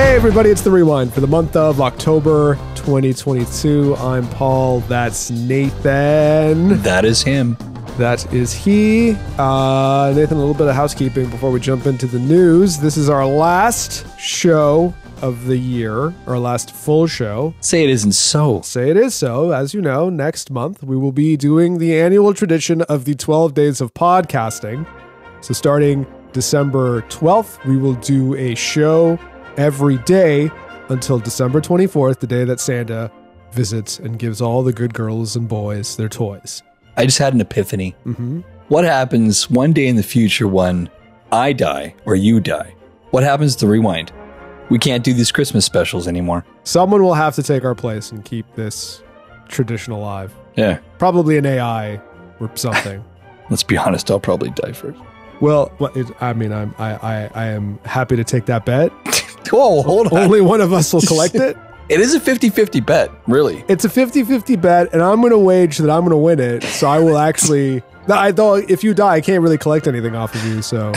Hey, 0.00 0.16
everybody, 0.16 0.48
it's 0.48 0.62
the 0.62 0.70
rewind 0.70 1.12
for 1.12 1.20
the 1.20 1.26
month 1.26 1.54
of 1.56 1.82
October 1.82 2.54
2022. 2.74 3.96
I'm 3.96 4.26
Paul. 4.30 4.80
That's 4.80 5.30
Nathan. 5.30 6.80
That 6.80 7.04
is 7.04 7.20
him. 7.20 7.54
That 7.98 8.32
is 8.32 8.54
he. 8.54 9.10
Uh, 9.36 10.10
Nathan, 10.16 10.38
a 10.38 10.40
little 10.40 10.54
bit 10.54 10.68
of 10.68 10.74
housekeeping 10.74 11.28
before 11.28 11.50
we 11.50 11.60
jump 11.60 11.84
into 11.84 12.06
the 12.06 12.18
news. 12.18 12.78
This 12.78 12.96
is 12.96 13.10
our 13.10 13.26
last 13.26 14.06
show 14.18 14.94
of 15.20 15.44
the 15.44 15.58
year, 15.58 16.14
our 16.26 16.38
last 16.38 16.74
full 16.74 17.06
show. 17.06 17.52
Say 17.60 17.84
it 17.84 17.90
isn't 17.90 18.12
so. 18.12 18.62
Say 18.62 18.88
it 18.88 18.96
is 18.96 19.14
so. 19.14 19.52
As 19.52 19.74
you 19.74 19.82
know, 19.82 20.08
next 20.08 20.50
month 20.50 20.82
we 20.82 20.96
will 20.96 21.12
be 21.12 21.36
doing 21.36 21.76
the 21.76 22.00
annual 22.00 22.32
tradition 22.32 22.80
of 22.82 23.04
the 23.04 23.14
12 23.14 23.52
days 23.52 23.82
of 23.82 23.92
podcasting. 23.92 24.88
So, 25.42 25.52
starting 25.52 26.06
December 26.32 27.02
12th, 27.02 27.62
we 27.66 27.76
will 27.76 27.94
do 27.96 28.34
a 28.36 28.54
show 28.54 29.18
every 29.56 29.98
day 29.98 30.50
until 30.88 31.18
December 31.18 31.60
24th, 31.60 32.18
the 32.20 32.26
day 32.26 32.44
that 32.44 32.60
Santa 32.60 33.10
visits 33.52 33.98
and 33.98 34.18
gives 34.18 34.40
all 34.40 34.62
the 34.62 34.72
good 34.72 34.94
girls 34.94 35.36
and 35.36 35.48
boys 35.48 35.96
their 35.96 36.08
toys. 36.08 36.62
I 36.96 37.04
just 37.04 37.18
had 37.18 37.34
an 37.34 37.40
epiphany. 37.40 37.94
Mm-hmm. 38.06 38.40
What 38.68 38.84
happens 38.84 39.50
one 39.50 39.72
day 39.72 39.86
in 39.86 39.96
the 39.96 40.02
future 40.02 40.46
when 40.46 40.88
I 41.32 41.52
die 41.52 41.94
or 42.04 42.14
you 42.14 42.40
die? 42.40 42.74
What 43.10 43.22
happens 43.22 43.56
to 43.56 43.66
Rewind? 43.66 44.12
We 44.68 44.78
can't 44.78 45.02
do 45.02 45.12
these 45.12 45.32
Christmas 45.32 45.64
specials 45.64 46.06
anymore. 46.06 46.44
Someone 46.62 47.02
will 47.02 47.14
have 47.14 47.34
to 47.34 47.42
take 47.42 47.64
our 47.64 47.74
place 47.74 48.12
and 48.12 48.24
keep 48.24 48.46
this 48.54 49.02
tradition 49.48 49.92
alive. 49.92 50.32
Yeah. 50.54 50.78
Probably 50.98 51.36
an 51.38 51.46
AI 51.46 52.00
or 52.38 52.50
something. 52.54 53.04
Let's 53.50 53.64
be 53.64 53.76
honest, 53.76 54.10
I'll 54.10 54.20
probably 54.20 54.50
die 54.50 54.72
first. 54.72 55.00
well, 55.40 55.72
I 56.20 56.32
mean, 56.34 56.52
I'm, 56.52 56.72
I, 56.78 56.94
I, 56.94 57.30
I 57.34 57.46
am 57.46 57.80
happy 57.84 58.14
to 58.14 58.22
take 58.22 58.46
that 58.46 58.64
bet. 58.64 58.92
Whoa, 59.56 59.82
hold 59.82 60.12
on. 60.12 60.18
Only 60.18 60.40
one 60.40 60.60
of 60.60 60.72
us 60.72 60.92
will 60.92 61.02
collect 61.02 61.34
it. 61.36 61.56
It 61.88 61.98
is 61.98 62.14
a 62.14 62.20
50 62.20 62.50
50 62.50 62.80
bet, 62.80 63.10
really. 63.26 63.64
It's 63.68 63.84
a 63.84 63.88
50 63.88 64.22
50 64.24 64.56
bet, 64.56 64.92
and 64.92 65.02
I'm 65.02 65.20
going 65.20 65.32
to 65.32 65.38
wage 65.38 65.78
that 65.78 65.90
I'm 65.90 66.02
going 66.02 66.10
to 66.10 66.16
win 66.16 66.38
it. 66.38 66.62
So 66.62 66.86
I 66.88 66.98
will 67.00 67.18
actually. 67.18 67.82
I 68.08 68.32
thought 68.32 68.70
if 68.70 68.82
you 68.82 68.94
die, 68.94 69.14
I 69.14 69.20
can't 69.20 69.42
really 69.42 69.58
collect 69.58 69.86
anything 69.86 70.14
off 70.14 70.34
of 70.34 70.44
you. 70.44 70.62
So 70.62 70.92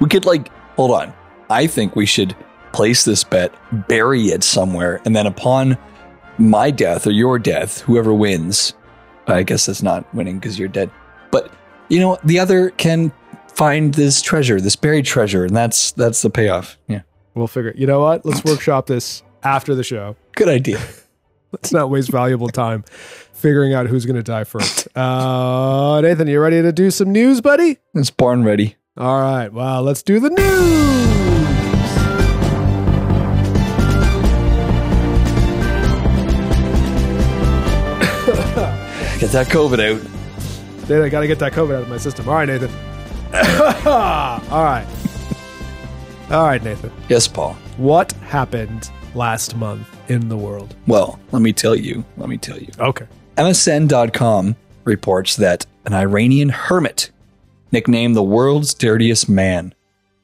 We 0.00 0.08
could, 0.08 0.24
like, 0.24 0.48
hold 0.76 0.92
on. 0.92 1.12
I 1.50 1.66
think 1.66 1.96
we 1.96 2.06
should 2.06 2.36
place 2.72 3.04
this 3.04 3.24
bet, 3.24 3.52
bury 3.88 4.26
it 4.26 4.44
somewhere, 4.44 5.00
and 5.04 5.16
then 5.16 5.26
upon 5.26 5.76
my 6.38 6.70
death 6.70 7.06
or 7.06 7.10
your 7.10 7.38
death, 7.38 7.80
whoever 7.80 8.12
wins, 8.12 8.74
I 9.26 9.42
guess 9.42 9.66
that's 9.66 9.82
not 9.82 10.12
winning 10.14 10.38
because 10.38 10.58
you're 10.58 10.68
dead. 10.68 10.90
But 11.30 11.50
you 11.88 12.00
know, 12.00 12.18
the 12.24 12.38
other 12.38 12.70
can 12.70 13.12
find 13.54 13.92
this 13.94 14.22
treasure, 14.22 14.60
this 14.60 14.76
buried 14.76 15.04
treasure, 15.06 15.44
and 15.44 15.56
that's 15.56 15.92
that's 15.92 16.22
the 16.22 16.30
payoff. 16.30 16.78
Yeah, 16.86 17.00
we'll 17.38 17.46
figure. 17.46 17.72
You 17.76 17.86
know 17.86 18.00
what? 18.00 18.26
Let's 18.26 18.44
workshop 18.44 18.86
this 18.86 19.22
after 19.42 19.74
the 19.74 19.84
show. 19.84 20.16
good 20.34 20.48
idea. 20.48 20.80
Let's 21.52 21.72
not 21.72 21.88
waste 21.88 22.10
valuable 22.10 22.48
time 22.48 22.84
figuring 23.32 23.72
out 23.72 23.86
who's 23.86 24.04
going 24.04 24.16
to 24.16 24.22
die 24.22 24.44
first. 24.44 24.86
Uh, 24.96 25.98
Nathan, 26.02 26.28
you 26.28 26.40
ready 26.40 26.60
to 26.60 26.72
do 26.72 26.90
some 26.90 27.10
news, 27.10 27.40
buddy? 27.40 27.78
It's 27.94 28.10
born 28.10 28.44
ready. 28.44 28.76
All 28.98 29.18
right. 29.20 29.50
Well, 29.50 29.82
let's 29.82 30.02
do 30.02 30.20
the 30.20 30.28
news. 30.28 30.38
Get 39.20 39.30
that 39.30 39.46
COVID 39.48 39.80
out. 39.80 40.02
Nathan, 40.82 41.02
I 41.02 41.08
got 41.08 41.20
to 41.20 41.26
get 41.26 41.38
that 41.38 41.52
COVID 41.52 41.74
out 41.76 41.82
of 41.82 41.88
my 41.88 41.96
system. 41.96 42.28
All 42.28 42.34
right, 42.34 42.46
Nathan. 42.46 42.70
All 44.52 44.64
right. 44.64 44.86
All 46.30 46.44
right, 46.44 46.62
Nathan. 46.62 46.92
Yes, 47.08 47.26
Paul. 47.26 47.54
What 47.78 48.12
happened 48.12 48.90
last 49.14 49.56
month 49.56 49.88
in 50.10 50.28
the 50.28 50.36
world? 50.36 50.76
Well, 50.86 51.18
let 51.32 51.40
me 51.40 51.54
tell 51.54 51.74
you. 51.74 52.04
Let 52.18 52.28
me 52.28 52.36
tell 52.36 52.58
you. 52.58 52.68
Okay. 52.78 53.06
MSN.com 53.38 54.54
reports 54.84 55.36
that 55.36 55.64
an 55.86 55.94
Iranian 55.94 56.50
hermit, 56.50 57.10
nicknamed 57.72 58.14
the 58.14 58.22
world's 58.22 58.74
dirtiest 58.74 59.26
man, 59.30 59.74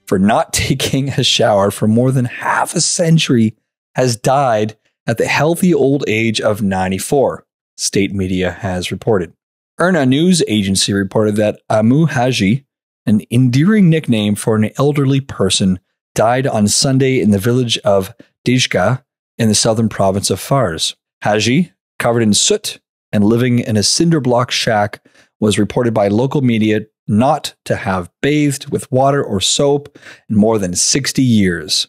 for 0.06 0.18
not 0.18 0.52
taking 0.52 1.08
a 1.08 1.24
shower 1.24 1.70
for 1.70 1.88
more 1.88 2.12
than 2.12 2.26
half 2.26 2.74
a 2.74 2.82
century, 2.82 3.56
has 3.94 4.14
died 4.14 4.76
at 5.06 5.16
the 5.16 5.26
healthy 5.26 5.72
old 5.72 6.04
age 6.06 6.38
of 6.38 6.60
94, 6.60 7.46
state 7.78 8.12
media 8.12 8.50
has 8.50 8.90
reported. 8.90 9.32
IRNA 9.80 10.06
news 10.06 10.42
agency 10.48 10.92
reported 10.92 11.36
that 11.36 11.60
Amu 11.70 12.06
Haji, 12.06 12.66
an 13.06 13.22
endearing 13.30 13.88
nickname 13.88 14.34
for 14.34 14.54
an 14.54 14.70
elderly 14.76 15.20
person, 15.20 15.80
died 16.14 16.46
on 16.46 16.68
Sunday 16.68 17.20
in 17.20 17.30
the 17.30 17.38
village 17.38 17.78
of 17.78 18.14
Dejgah 18.46 19.02
in 19.38 19.48
the 19.48 19.54
southern 19.54 19.88
province 19.88 20.30
of 20.30 20.40
Fars. 20.40 20.96
Haji, 21.22 21.72
covered 21.98 22.22
in 22.22 22.34
soot 22.34 22.80
and 23.12 23.24
living 23.24 23.60
in 23.60 23.76
a 23.76 23.82
cinder 23.82 24.20
block 24.20 24.50
shack, 24.50 25.04
was 25.40 25.58
reported 25.58 25.92
by 25.92 26.08
local 26.08 26.40
media 26.40 26.82
not 27.06 27.54
to 27.64 27.76
have 27.76 28.10
bathed 28.22 28.70
with 28.70 28.90
water 28.90 29.22
or 29.22 29.40
soap 29.40 29.98
in 30.28 30.36
more 30.36 30.58
than 30.58 30.74
60 30.74 31.22
years. 31.22 31.88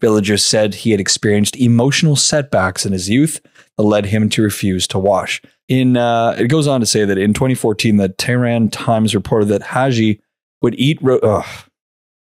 Villagers 0.00 0.44
said 0.44 0.74
he 0.74 0.90
had 0.90 1.00
experienced 1.00 1.56
emotional 1.56 2.16
setbacks 2.16 2.86
in 2.86 2.92
his 2.92 3.08
youth 3.08 3.40
that 3.76 3.82
led 3.82 4.06
him 4.06 4.28
to 4.30 4.42
refuse 4.42 4.86
to 4.88 4.98
wash. 4.98 5.42
In 5.68 5.96
uh, 5.96 6.34
it 6.38 6.48
goes 6.48 6.66
on 6.66 6.80
to 6.80 6.86
say 6.86 7.04
that 7.04 7.18
in 7.18 7.34
2014, 7.34 7.96
the 7.96 8.08
Tehran 8.08 8.70
Times 8.70 9.14
reported 9.14 9.48
that 9.48 9.62
Haji 9.62 10.20
would 10.62 10.74
eat 10.78 10.98
ro- 11.02 11.18
ugh, 11.18 11.46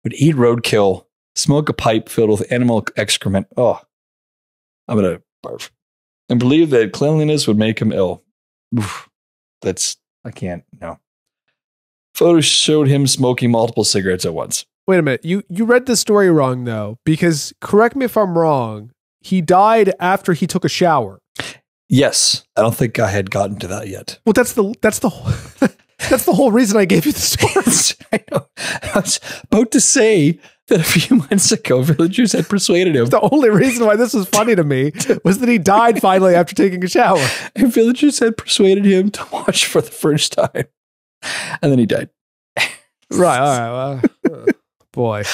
would 0.04 0.14
eat 0.14 0.34
roadkill, 0.34 1.06
smoke 1.34 1.68
a 1.68 1.72
pipe 1.72 2.08
filled 2.08 2.30
with 2.30 2.50
animal 2.52 2.84
excrement. 2.96 3.46
Oh, 3.56 3.80
I'm 4.88 4.96
gonna 4.96 5.22
barf, 5.44 5.70
and 6.28 6.38
believe 6.38 6.70
that 6.70 6.92
cleanliness 6.92 7.46
would 7.46 7.58
make 7.58 7.80
him 7.80 7.92
ill. 7.92 8.22
Oof, 8.78 9.08
that's 9.60 9.96
I 10.24 10.30
can't 10.30 10.64
no. 10.80 10.98
Photos 12.14 12.44
showed 12.44 12.88
him 12.88 13.06
smoking 13.06 13.50
multiple 13.50 13.84
cigarettes 13.84 14.26
at 14.26 14.34
once. 14.34 14.66
Wait 14.86 14.98
a 14.98 15.02
minute. 15.02 15.24
You 15.24 15.42
you 15.48 15.64
read 15.64 15.86
the 15.86 15.96
story 15.96 16.30
wrong 16.30 16.64
though, 16.64 16.98
because 17.04 17.52
correct 17.60 17.96
me 17.96 18.04
if 18.04 18.16
I'm 18.16 18.36
wrong. 18.36 18.90
He 19.20 19.40
died 19.40 19.94
after 20.00 20.32
he 20.32 20.46
took 20.46 20.64
a 20.64 20.68
shower. 20.68 21.20
Yes, 21.88 22.44
I 22.56 22.62
don't 22.62 22.74
think 22.74 22.98
I 22.98 23.10
had 23.10 23.30
gotten 23.30 23.58
to 23.60 23.66
that 23.68 23.88
yet. 23.88 24.18
Well, 24.24 24.32
that's 24.32 24.54
the 24.54 24.74
that's 24.80 24.98
the 24.98 25.10
whole, 25.10 25.32
that's 26.10 26.24
the 26.24 26.32
whole 26.32 26.50
reason 26.50 26.78
I 26.78 26.84
gave 26.84 27.06
you 27.06 27.12
the 27.12 27.20
story. 27.20 27.52
I 28.12 28.24
know. 28.30 28.46
I 28.56 29.00
was 29.00 29.20
about 29.44 29.70
to 29.72 29.80
say 29.80 30.40
that 30.68 30.80
a 30.80 30.84
few 30.84 31.16
months 31.30 31.52
ago, 31.52 31.82
villagers 31.82 32.32
had 32.32 32.48
persuaded 32.48 32.96
him. 32.96 33.06
The 33.06 33.20
only 33.20 33.50
reason 33.50 33.86
why 33.86 33.96
this 33.96 34.14
was 34.14 34.28
funny 34.28 34.54
to 34.54 34.64
me 34.64 34.92
was 35.24 35.38
that 35.38 35.48
he 35.48 35.58
died 35.58 36.00
finally 36.00 36.34
after 36.34 36.54
taking 36.54 36.82
a 36.84 36.88
shower. 36.88 37.24
And 37.54 37.72
villagers 37.72 38.18
had 38.18 38.36
persuaded 38.36 38.84
him 38.84 39.10
to 39.10 39.26
wash 39.32 39.64
for 39.64 39.80
the 39.80 39.90
first 39.90 40.32
time. 40.32 40.64
And 41.60 41.70
then 41.70 41.78
he 41.78 41.86
died. 41.86 42.10
Right. 43.10 43.38
All 43.38 43.96
right. 43.96 44.10
Well, 44.24 44.42
uh, 44.48 44.52
boy. 44.92 45.24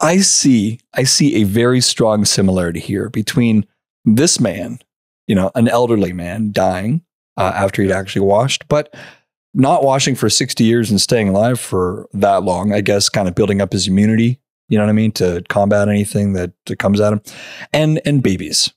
I 0.00 0.18
see 0.18 0.80
I 0.94 1.04
see 1.04 1.36
a 1.36 1.44
very 1.44 1.80
strong 1.80 2.24
similarity 2.24 2.80
here 2.80 3.08
between 3.08 3.64
this 4.04 4.40
man, 4.40 4.80
you 5.28 5.34
know, 5.36 5.52
an 5.54 5.68
elderly 5.68 6.12
man 6.12 6.50
dying 6.50 7.02
uh, 7.36 7.52
after 7.54 7.82
he'd 7.82 7.92
actually 7.92 8.26
washed, 8.26 8.66
but 8.68 8.92
not 9.54 9.84
washing 9.84 10.16
for 10.16 10.28
60 10.28 10.64
years 10.64 10.90
and 10.90 11.00
staying 11.00 11.28
alive 11.28 11.60
for 11.60 12.08
that 12.12 12.42
long, 12.42 12.72
I 12.72 12.80
guess 12.80 13.08
kind 13.08 13.28
of 13.28 13.34
building 13.34 13.60
up 13.60 13.72
his 13.72 13.86
immunity, 13.86 14.40
you 14.72 14.78
know 14.78 14.84
what 14.84 14.90
I 14.90 14.94
mean, 14.94 15.12
to 15.12 15.44
combat 15.50 15.88
anything 15.88 16.32
that, 16.32 16.52
that 16.64 16.78
comes 16.78 16.98
at 16.98 17.10
them, 17.10 17.20
And 17.74 18.00
and 18.06 18.22
babies. 18.22 18.72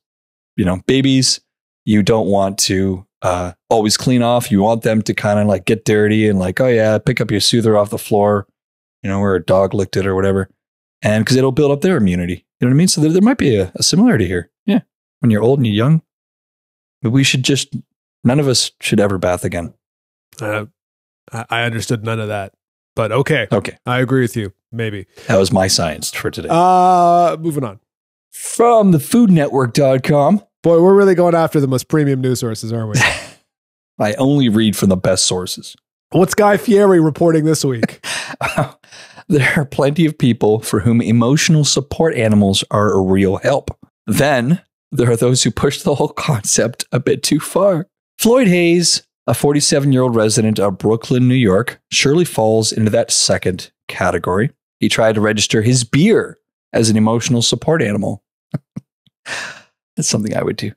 You 0.58 0.66
know, 0.66 0.82
babies 0.88 1.40
you 1.86 2.04
don't 2.04 2.28
want 2.28 2.58
to 2.58 3.06
uh, 3.22 3.54
always 3.70 3.96
clean 3.96 4.22
off. 4.22 4.52
You 4.52 4.62
want 4.62 4.82
them 4.82 5.02
to 5.04 5.14
kind 5.14 5.40
of 5.40 5.48
like 5.48 5.64
get 5.64 5.86
dirty 5.86 6.28
and 6.28 6.38
like, 6.38 6.60
oh 6.60 6.68
yeah, 6.68 6.98
pick 6.98 7.22
up 7.22 7.32
your 7.32 7.40
soother 7.40 7.78
off 7.78 7.92
the 7.92 7.98
floor, 7.98 8.46
you 9.04 9.10
know, 9.10 9.22
where 9.22 9.36
a 9.36 9.44
dog 9.44 9.74
licked 9.74 9.96
it 9.96 10.06
or 10.06 10.16
whatever 10.16 10.50
and 11.02 11.24
because 11.24 11.38
it'll 11.38 11.54
build 11.54 11.72
up 11.72 11.80
their 11.80 11.96
immunity. 11.96 12.46
You 12.60 12.66
know 12.66 12.72
what 12.72 12.76
I 12.76 12.78
mean? 12.78 12.88
So 12.90 13.00
there, 13.00 13.12
there 13.12 13.22
might 13.22 13.38
be 13.38 13.56
a, 13.56 13.72
a 13.76 13.84
similarity 13.84 14.28
here. 14.28 14.50
Yeah. 14.66 14.82
When 15.20 15.32
you're 15.32 15.44
old 15.44 15.60
and 15.60 15.66
you're 15.66 15.76
young, 15.76 16.02
but 17.02 17.12
we 17.12 17.24
should 17.24 17.44
just, 17.44 17.74
none 18.24 18.40
of 18.40 18.50
us 18.50 18.72
should 18.82 19.00
ever 19.00 19.18
bath 19.18 19.46
again. 19.46 19.74
Uh, 20.42 20.66
I 21.32 21.46
I 21.50 21.64
understood 21.64 22.04
none 22.04 22.20
of 22.20 22.28
that, 22.28 22.54
but 22.96 23.12
okay. 23.12 23.48
Okay. 23.52 23.78
I 23.86 24.00
agree 24.00 24.22
with 24.22 24.36
you. 24.36 24.54
Maybe. 24.76 25.08
That 25.28 25.38
was 25.38 25.52
my 25.52 25.68
science 25.68 26.12
for 26.12 26.30
today. 26.30 26.50
Uh, 26.52 27.38
moving 27.40 27.64
on. 27.64 27.80
From 28.32 28.92
the 28.92 28.98
foodnetwork.com, 28.98 30.44
Boy, 30.66 30.82
we're 30.82 30.96
really 30.96 31.14
going 31.14 31.36
after 31.36 31.60
the 31.60 31.68
most 31.68 31.90
premium 31.90 32.22
news 32.22 32.40
sources, 32.40 32.74
aren't 32.74 32.96
we? 32.96 33.00
I 34.04 34.16
only 34.16 34.50
read 34.50 34.76
from 34.76 34.90
the 34.90 34.98
best 34.98 35.26
sources. 35.26 35.76
What's 36.10 36.34
Guy 36.34 36.58
Fieri 36.58 37.00
reporting 37.00 37.46
this 37.46 37.64
week? 37.64 38.04
there 39.28 39.54
are 39.56 39.66
plenty 39.66 40.08
of 40.08 40.18
people 40.18 40.62
for 40.62 40.80
whom 40.80 41.02
emotional 41.02 41.66
support 41.66 42.16
animals 42.16 42.64
are 42.72 42.92
a 42.94 43.00
real 43.00 43.36
help. 43.36 43.78
Then 44.08 44.64
there 44.92 45.12
are 45.12 45.16
those 45.16 45.44
who 45.44 45.52
push 45.52 45.84
the 45.84 45.94
whole 45.94 46.10
concept 46.10 46.86
a 46.92 47.00
bit 47.00 47.22
too 47.22 47.40
far. 47.40 47.86
Floyd 48.18 48.48
Hayes, 48.48 49.04
a 49.28 49.36
47 49.36 49.94
year 49.94 50.02
old 50.02 50.16
resident 50.16 50.60
of 50.60 50.80
Brooklyn, 50.80 51.28
New 51.28 51.36
York, 51.36 51.80
surely 51.92 52.26
falls 52.26 52.72
into 52.72 52.90
that 52.90 53.12
second 53.12 53.72
category. 53.88 54.50
He 54.80 54.90
tried 54.90 55.16
to 55.16 55.22
register 55.22 55.62
his 55.62 55.84
beer 55.84 56.38
as 56.74 56.90
an 56.90 56.98
emotional 56.98 57.42
support 57.42 57.82
animal. 57.82 58.24
That's 59.96 60.10
something 60.10 60.36
I 60.36 60.44
would 60.44 60.58
do. 60.58 60.72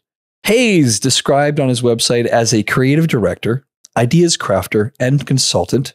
Hayes, 0.45 1.01
described 1.01 1.61
on 1.61 1.69
his 1.69 1.83
website 1.83 2.27
as 2.27 2.55
a 2.55 2.63
creative 2.63 3.09
director, 3.09 3.67
ideas 3.97 4.37
crafter, 4.37 4.93
and 5.01 5.27
consultant, 5.27 5.95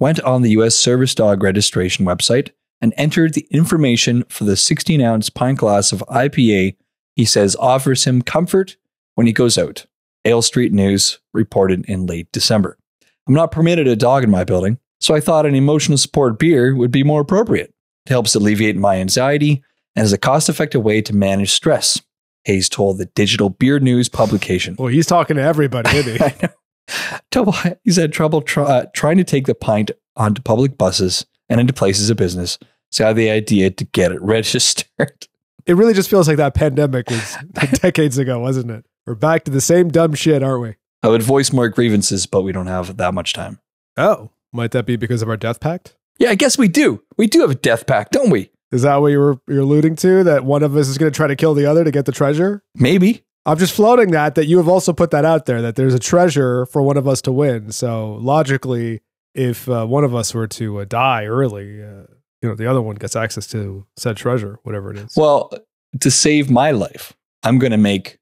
went 0.00 0.20
on 0.20 0.42
the 0.42 0.50
U.S. 0.50 0.74
Service 0.74 1.14
Dog 1.14 1.42
Registration 1.42 2.04
website 2.04 2.50
and 2.80 2.92
entered 2.96 3.34
the 3.34 3.46
information 3.50 4.24
for 4.28 4.44
the 4.44 4.56
16 4.56 5.00
ounce 5.00 5.30
pint 5.30 5.58
glass 5.58 5.92
of 5.92 6.04
IPA 6.08 6.76
he 7.14 7.24
says 7.24 7.56
offers 7.56 8.04
him 8.04 8.22
comfort 8.22 8.76
when 9.14 9.26
he 9.26 9.32
goes 9.32 9.56
out. 9.56 9.86
Ale 10.24 10.42
Street 10.42 10.72
News 10.72 11.20
reported 11.32 11.84
in 11.86 12.06
late 12.06 12.30
December. 12.32 12.78
I'm 13.26 13.34
not 13.34 13.52
permitted 13.52 13.86
a 13.86 13.96
dog 13.96 14.24
in 14.24 14.30
my 14.30 14.44
building, 14.44 14.78
so 15.04 15.14
I 15.14 15.20
thought 15.20 15.44
an 15.44 15.54
emotional 15.54 15.98
support 15.98 16.38
beer 16.38 16.74
would 16.74 16.90
be 16.90 17.04
more 17.04 17.20
appropriate. 17.20 17.74
It 18.06 18.08
helps 18.08 18.34
alleviate 18.34 18.74
my 18.74 18.96
anxiety 18.96 19.62
and 19.94 20.02
is 20.02 20.14
a 20.14 20.18
cost 20.18 20.48
effective 20.48 20.82
way 20.82 21.02
to 21.02 21.14
manage 21.14 21.50
stress. 21.50 22.00
Hayes 22.44 22.70
told 22.70 22.96
the 22.96 23.04
Digital 23.04 23.50
Beer 23.50 23.78
News 23.78 24.08
publication. 24.08 24.76
Well, 24.78 24.88
he's 24.88 25.04
talking 25.04 25.36
to 25.36 25.42
everybody, 25.42 25.94
isn't 25.94 26.16
he? 26.16 26.24
I 26.88 27.34
know. 27.34 27.74
He's 27.84 27.96
had 27.96 28.14
trouble 28.14 28.40
try, 28.40 28.64
uh, 28.64 28.86
trying 28.94 29.18
to 29.18 29.24
take 29.24 29.44
the 29.44 29.54
pint 29.54 29.90
onto 30.16 30.40
public 30.40 30.78
buses 30.78 31.26
and 31.50 31.60
into 31.60 31.74
places 31.74 32.08
of 32.08 32.16
business. 32.16 32.58
So 32.90 33.04
I 33.04 33.08
had 33.08 33.16
the 33.16 33.28
idea 33.28 33.70
to 33.72 33.84
get 33.84 34.10
it 34.10 34.22
registered. 34.22 35.28
it 35.66 35.74
really 35.74 35.92
just 35.92 36.08
feels 36.08 36.28
like 36.28 36.38
that 36.38 36.54
pandemic 36.54 37.10
was 37.10 37.36
decades 37.74 38.16
ago, 38.16 38.40
wasn't 38.40 38.70
it? 38.70 38.86
We're 39.06 39.16
back 39.16 39.44
to 39.44 39.50
the 39.50 39.60
same 39.60 39.90
dumb 39.90 40.14
shit, 40.14 40.42
aren't 40.42 40.62
we? 40.62 40.76
I 41.02 41.08
would 41.08 41.22
voice 41.22 41.52
more 41.52 41.68
grievances, 41.68 42.24
but 42.24 42.40
we 42.40 42.52
don't 42.52 42.68
have 42.68 42.96
that 42.96 43.12
much 43.12 43.34
time. 43.34 43.60
Oh, 43.98 44.30
might 44.54 44.70
that 44.72 44.86
be 44.86 44.96
because 44.96 45.22
of 45.22 45.28
our 45.28 45.36
death 45.36 45.60
pact? 45.60 45.96
Yeah, 46.18 46.30
I 46.30 46.34
guess 46.34 46.56
we 46.56 46.68
do. 46.68 47.02
We 47.16 47.26
do 47.26 47.40
have 47.40 47.50
a 47.50 47.56
death 47.56 47.86
pact, 47.86 48.12
don't 48.12 48.30
we? 48.30 48.50
Is 48.70 48.82
that 48.82 48.96
what 48.96 49.08
you 49.08 49.18
were 49.18 49.40
you're 49.46 49.60
alluding 49.60 49.96
to? 49.96 50.24
That 50.24 50.44
one 50.44 50.62
of 50.62 50.76
us 50.76 50.88
is 50.88 50.98
going 50.98 51.10
to 51.10 51.16
try 51.16 51.26
to 51.26 51.36
kill 51.36 51.54
the 51.54 51.66
other 51.66 51.84
to 51.84 51.90
get 51.90 52.06
the 52.06 52.12
treasure? 52.12 52.62
Maybe. 52.74 53.24
I'm 53.46 53.58
just 53.58 53.74
floating 53.74 54.10
that 54.12 54.36
that 54.36 54.46
you 54.46 54.56
have 54.56 54.68
also 54.68 54.92
put 54.92 55.10
that 55.10 55.24
out 55.24 55.46
there 55.46 55.60
that 55.62 55.76
there's 55.76 55.94
a 55.94 55.98
treasure 55.98 56.66
for 56.66 56.82
one 56.82 56.96
of 56.96 57.06
us 57.06 57.20
to 57.22 57.32
win. 57.32 57.72
So 57.72 58.14
logically, 58.14 59.02
if 59.34 59.68
uh, 59.68 59.86
one 59.86 60.04
of 60.04 60.14
us 60.14 60.32
were 60.32 60.46
to 60.48 60.80
uh, 60.80 60.84
die 60.86 61.26
early, 61.26 61.82
uh, 61.82 62.06
you 62.40 62.48
know, 62.48 62.54
the 62.54 62.68
other 62.68 62.80
one 62.80 62.96
gets 62.96 63.16
access 63.16 63.46
to 63.48 63.86
said 63.96 64.16
treasure, 64.16 64.58
whatever 64.62 64.90
it 64.90 64.98
is. 64.98 65.14
Well, 65.16 65.52
to 66.00 66.10
save 66.10 66.50
my 66.50 66.70
life, 66.70 67.12
I'm 67.42 67.58
going 67.58 67.72
to 67.72 67.76
make 67.78 68.18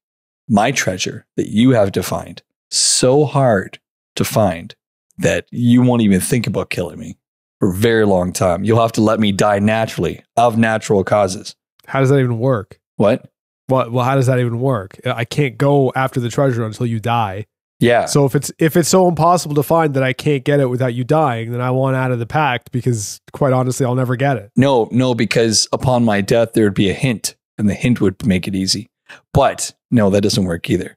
my 0.49 0.71
treasure 0.71 1.25
that 1.37 1.49
you 1.49 1.71
have 1.71 1.91
defined 1.91 2.41
so 2.69 3.25
hard 3.25 3.79
to 4.15 4.25
find 4.25 4.75
that 5.17 5.45
you 5.51 5.81
won't 5.81 6.01
even 6.01 6.19
think 6.19 6.47
about 6.47 6.69
killing 6.69 6.99
me 6.99 7.17
for 7.59 7.69
a 7.69 7.73
very 7.73 8.05
long 8.05 8.33
time. 8.33 8.63
You'll 8.63 8.81
have 8.81 8.91
to 8.93 9.01
let 9.01 9.19
me 9.19 9.31
die 9.31 9.59
naturally 9.59 10.23
of 10.35 10.57
natural 10.57 11.03
causes. 11.03 11.55
How 11.85 11.99
does 11.99 12.09
that 12.09 12.19
even 12.19 12.39
work? 12.39 12.79
What? 12.97 13.29
Well, 13.69 13.89
well, 13.91 14.05
how 14.05 14.15
does 14.15 14.27
that 14.27 14.39
even 14.39 14.59
work? 14.59 14.99
I 15.05 15.25
can't 15.25 15.57
go 15.57 15.91
after 15.95 16.19
the 16.19 16.29
treasure 16.29 16.65
until 16.65 16.85
you 16.85 16.99
die. 16.99 17.45
Yeah. 17.79 18.05
So 18.05 18.25
if 18.25 18.35
it's 18.35 18.51
if 18.59 18.77
it's 18.77 18.87
so 18.87 19.07
impossible 19.07 19.55
to 19.55 19.63
find 19.63 19.93
that 19.93 20.03
I 20.03 20.13
can't 20.13 20.43
get 20.43 20.59
it 20.59 20.67
without 20.67 20.93
you 20.93 21.03
dying, 21.03 21.51
then 21.51 21.59
I 21.59 21.71
want 21.71 21.97
out 21.97 22.11
of 22.11 22.19
the 22.19 22.25
pact 22.25 22.71
because 22.71 23.19
quite 23.33 23.51
honestly, 23.51 23.85
I'll 23.85 23.95
never 23.95 24.15
get 24.15 24.37
it. 24.37 24.51
No, 24.55 24.87
no, 24.91 25.13
because 25.13 25.67
upon 25.73 26.05
my 26.05 26.21
death 26.21 26.53
there 26.53 26.63
would 26.65 26.75
be 26.75 26.89
a 26.89 26.93
hint, 26.93 27.35
and 27.57 27.69
the 27.69 27.73
hint 27.73 27.99
would 27.99 28.25
make 28.25 28.47
it 28.47 28.55
easy. 28.55 28.89
But 29.33 29.73
no, 29.91 30.09
that 30.11 30.21
doesn't 30.21 30.45
work 30.45 30.69
either. 30.69 30.95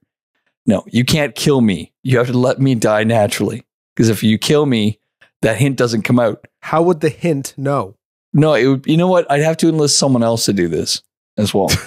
No, 0.64 0.84
you 0.86 1.04
can't 1.04 1.34
kill 1.34 1.60
me. 1.60 1.92
You 2.02 2.18
have 2.18 2.28
to 2.28 2.38
let 2.38 2.60
me 2.60 2.74
die 2.74 3.04
naturally. 3.04 3.65
Because 3.96 4.10
if 4.10 4.22
you 4.22 4.36
kill 4.38 4.66
me, 4.66 5.00
that 5.42 5.56
hint 5.56 5.76
doesn't 5.76 6.02
come 6.02 6.20
out. 6.20 6.46
How 6.60 6.82
would 6.82 7.00
the 7.00 7.08
hint 7.08 7.54
know? 7.56 7.96
No, 8.32 8.52
it 8.54 8.66
would, 8.66 8.86
you 8.86 8.98
know 8.98 9.08
what? 9.08 9.28
I'd 9.30 9.42
have 9.42 9.56
to 9.58 9.68
enlist 9.68 9.98
someone 9.98 10.22
else 10.22 10.44
to 10.44 10.52
do 10.52 10.68
this 10.68 11.02
as 11.36 11.52
well. 11.54 11.68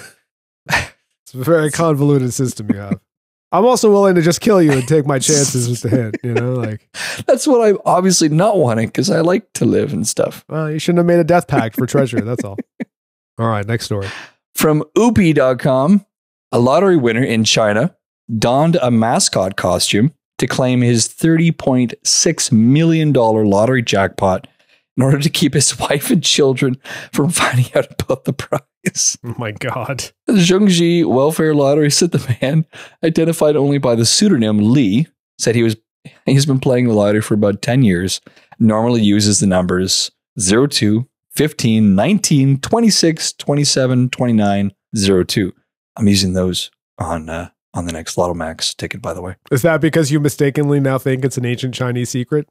It's 1.32 1.34
a 1.40 1.44
very 1.44 1.70
convoluted 1.70 2.34
system 2.34 2.68
you 2.72 2.78
have. 2.78 2.98
I'm 3.52 3.64
also 3.64 3.88
willing 3.88 4.16
to 4.16 4.20
just 4.20 4.40
kill 4.40 4.60
you 4.60 4.72
and 4.72 4.88
take 4.88 5.06
my 5.06 5.18
chances 5.20 5.68
with 5.68 5.80
the 5.82 5.88
hint. 5.88 6.16
You 6.24 6.34
know, 6.34 6.54
like 6.54 6.88
That's 7.24 7.46
what 7.46 7.60
I'm 7.68 7.78
obviously 7.84 8.28
not 8.28 8.58
wanting 8.58 8.88
because 8.88 9.10
I 9.10 9.20
like 9.20 9.52
to 9.52 9.64
live 9.64 9.92
and 9.92 10.08
stuff. 10.08 10.44
well, 10.48 10.68
you 10.68 10.80
shouldn't 10.80 10.98
have 10.98 11.06
made 11.06 11.20
a 11.20 11.24
death 11.24 11.46
pact 11.46 11.76
for 11.76 11.86
treasure. 11.86 12.20
That's 12.20 12.42
all. 12.42 12.56
All 13.38 13.46
right, 13.46 13.64
next 13.64 13.84
story. 13.84 14.08
From 14.56 14.82
Oopie.com, 14.96 16.04
a 16.50 16.58
lottery 16.58 16.96
winner 16.96 17.22
in 17.22 17.44
China 17.44 17.94
donned 18.36 18.76
a 18.82 18.90
mascot 18.90 19.56
costume 19.56 20.12
to 20.40 20.46
claim 20.46 20.80
his 20.80 21.06
$30.6 21.06 22.52
million 22.52 23.12
lottery 23.12 23.82
jackpot 23.82 24.48
in 24.96 25.02
order 25.02 25.18
to 25.18 25.28
keep 25.28 25.52
his 25.52 25.78
wife 25.78 26.10
and 26.10 26.24
children 26.24 26.78
from 27.12 27.28
finding 27.28 27.66
out 27.74 28.02
about 28.02 28.24
the 28.24 28.32
prize. 28.32 28.60
Oh 29.22 29.34
my 29.36 29.52
god. 29.52 30.10
The 30.26 30.32
Zhongji 30.32 31.04
Welfare 31.04 31.54
Lottery 31.54 31.90
said 31.90 32.12
the 32.12 32.36
man, 32.40 32.64
identified 33.04 33.54
only 33.54 33.76
by 33.76 33.94
the 33.94 34.06
pseudonym 34.06 34.72
Lee, 34.72 35.06
said 35.38 35.54
he 35.54 35.62
was 35.62 35.76
he's 36.24 36.46
been 36.46 36.60
playing 36.60 36.88
the 36.88 36.94
lottery 36.94 37.20
for 37.20 37.34
about 37.34 37.60
10 37.60 37.82
years, 37.82 38.22
normally 38.58 39.02
uses 39.02 39.38
the 39.38 39.46
numbers 39.46 40.10
02, 40.38 41.06
15, 41.32 41.94
19, 41.94 42.60
26, 42.60 43.32
27, 43.34 44.08
29, 44.08 44.72
02. 45.26 45.52
I'm 45.98 46.08
using 46.08 46.32
those 46.32 46.70
on 46.98 47.28
uh, 47.28 47.50
on 47.74 47.86
the 47.86 47.92
next 47.92 48.18
Lotto 48.18 48.34
Max 48.34 48.74
ticket, 48.74 49.00
by 49.00 49.14
the 49.14 49.22
way. 49.22 49.36
Is 49.50 49.62
that 49.62 49.80
because 49.80 50.10
you 50.10 50.18
mistakenly 50.20 50.80
now 50.80 50.98
think 50.98 51.24
it's 51.24 51.38
an 51.38 51.44
ancient 51.44 51.74
Chinese 51.74 52.10
secret? 52.10 52.48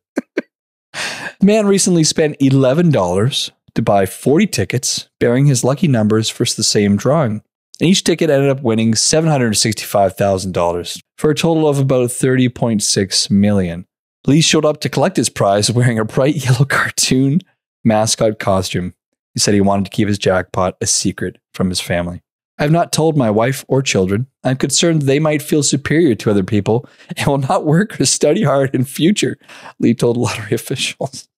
Man 1.41 1.67
recently 1.67 2.03
spent 2.03 2.37
$11 2.39 3.51
to 3.75 3.81
buy 3.81 4.05
40 4.05 4.47
tickets 4.47 5.07
bearing 5.19 5.45
his 5.45 5.63
lucky 5.63 5.87
numbers 5.87 6.29
for 6.29 6.43
the 6.43 6.63
same 6.63 6.97
drawing. 6.97 7.41
And 7.79 7.89
each 7.89 8.03
ticket 8.03 8.29
ended 8.29 8.49
up 8.49 8.61
winning 8.61 8.91
$765,000 8.93 10.99
for 11.17 11.29
a 11.29 11.35
total 11.35 11.65
of 11.67 11.79
about 11.79 12.09
30.6 12.09 13.31
million. 13.31 13.85
Lee 14.27 14.41
showed 14.41 14.65
up 14.65 14.81
to 14.81 14.89
collect 14.89 15.15
his 15.15 15.29
prize 15.29 15.71
wearing 15.71 15.97
a 15.97 16.03
bright 16.03 16.35
yellow 16.45 16.65
cartoon 16.65 17.39
mascot 17.85 18.37
costume. 18.39 18.93
He 19.33 19.39
said 19.39 19.53
he 19.53 19.61
wanted 19.61 19.85
to 19.85 19.91
keep 19.91 20.09
his 20.09 20.17
jackpot 20.17 20.75
a 20.81 20.87
secret 20.87 21.37
from 21.53 21.69
his 21.69 21.79
family. 21.79 22.21
I 22.59 22.63
have 22.63 22.71
not 22.71 22.91
told 22.91 23.17
my 23.17 23.31
wife 23.31 23.63
or 23.69 23.81
children. 23.81 24.27
I'm 24.43 24.57
concerned 24.57 25.03
they 25.03 25.19
might 25.19 25.41
feel 25.41 25.63
superior 25.63 26.13
to 26.15 26.29
other 26.29 26.43
people 26.43 26.87
and 27.15 27.25
will 27.25 27.37
not 27.37 27.65
work 27.65 27.99
or 27.99 28.05
study 28.05 28.43
hard 28.43 28.75
in 28.75 28.83
future, 28.83 29.37
Lee 29.79 29.93
told 29.93 30.17
lottery 30.17 30.51
officials. 30.53 31.29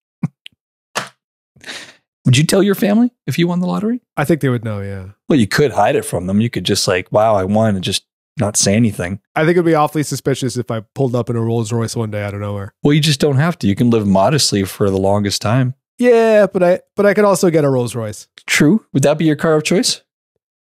Would 2.25 2.38
you 2.38 2.44
tell 2.44 2.62
your 2.63 2.75
family 2.75 3.12
if 3.27 3.38
you 3.38 3.47
won 3.47 3.59
the 3.59 3.68
lottery? 3.68 4.01
I 4.17 4.25
think 4.25 4.41
they 4.41 4.50
would 4.50 4.63
know, 4.63 4.81
yeah. 4.81 5.10
Well, 5.29 5.39
you 5.39 5.48
could 5.48 5.72
hide 5.72 5.96
it 5.96 6.05
from 6.05 6.27
them. 6.27 6.41
You 6.41 6.50
could 6.50 6.63
just 6.63 6.88
like, 6.88 7.12
wow, 7.12 7.36
I 7.36 7.43
won 7.43 7.75
and 7.75 7.84
just 7.84 8.05
not 8.39 8.57
say 8.57 8.75
anything. 8.75 9.19
I 9.36 9.41
think 9.41 9.51
it'd 9.51 9.65
be 9.65 9.75
awfully 9.75 10.03
suspicious 10.03 10.57
if 10.57 10.72
I 10.72 10.81
pulled 10.96 11.15
up 11.15 11.29
in 11.29 11.36
a 11.36 11.41
Rolls 11.41 11.72
Royce 11.72 11.96
one 11.96 12.12
day 12.12 12.24
out 12.24 12.34
of 12.34 12.41
nowhere. 12.41 12.74
Well, 12.84 12.93
you 12.93 13.01
just 13.01 13.19
don't 13.19 13.38
have 13.38 13.57
to. 13.60 13.67
You 13.67 13.75
can 13.75 13.89
live 13.89 14.07
modestly 14.07 14.63
for 14.63 14.89
the 14.89 14.98
longest 14.98 15.41
time. 15.41 15.75
Yeah, 15.98 16.48
but 16.48 16.63
I 16.63 16.79
but 16.96 17.05
I 17.05 17.13
could 17.13 17.25
also 17.25 17.51
get 17.51 17.63
a 17.63 17.69
Rolls 17.69 17.93
Royce. 17.93 18.27
True. 18.48 18.86
Would 18.93 19.03
that 19.03 19.19
be 19.19 19.25
your 19.25 19.36
car 19.36 19.55
of 19.55 19.63
choice? 19.63 20.01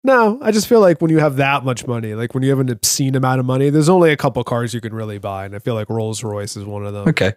No, 0.03 0.39
I 0.41 0.51
just 0.51 0.67
feel 0.67 0.79
like 0.79 0.99
when 0.99 1.11
you 1.11 1.19
have 1.19 1.35
that 1.35 1.63
much 1.63 1.85
money, 1.85 2.15
like 2.15 2.33
when 2.33 2.41
you 2.43 2.49
have 2.49 2.59
an 2.59 2.69
obscene 2.69 3.15
amount 3.15 3.39
of 3.39 3.45
money, 3.45 3.69
there's 3.69 3.89
only 3.89 4.11
a 4.11 4.17
couple 4.17 4.43
cars 4.43 4.73
you 4.73 4.81
can 4.81 4.93
really 4.93 5.19
buy, 5.19 5.45
and 5.45 5.55
I 5.55 5.59
feel 5.59 5.75
like 5.75 5.89
Rolls 5.89 6.23
Royce 6.23 6.57
is 6.57 6.65
one 6.65 6.85
of 6.85 6.93
them. 6.93 7.07
Okay. 7.09 7.33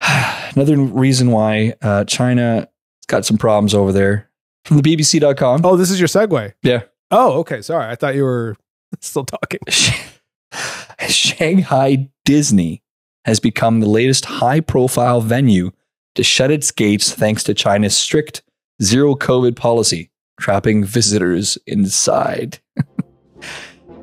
Another 0.54 0.76
reason 0.76 1.30
why 1.30 1.74
uh, 1.82 2.04
China's 2.04 2.66
got 3.08 3.24
some 3.24 3.36
problems 3.36 3.74
over 3.74 3.92
there 3.92 4.30
from 4.64 4.78
the 4.78 4.96
BBC.com. 4.96 5.62
Oh, 5.64 5.76
this 5.76 5.90
is 5.90 5.98
your 5.98 6.08
segue. 6.08 6.52
Yeah. 6.62 6.82
Oh, 7.10 7.38
okay. 7.40 7.62
Sorry, 7.62 7.90
I 7.90 7.96
thought 7.96 8.14
you 8.14 8.24
were 8.24 8.56
still 9.00 9.24
talking. 9.24 9.60
Shanghai 11.08 12.10
Disney 12.24 12.82
has 13.24 13.40
become 13.40 13.80
the 13.80 13.88
latest 13.88 14.24
high 14.24 14.60
profile 14.60 15.20
venue 15.20 15.72
to 16.14 16.22
shut 16.22 16.50
its 16.50 16.70
gates 16.70 17.12
thanks 17.12 17.42
to 17.44 17.54
China's 17.54 17.96
strict 17.96 18.42
zero 18.82 19.14
COVID 19.14 19.56
policy, 19.56 20.10
trapping 20.40 20.84
visitors 20.84 21.58
inside. 21.66 22.58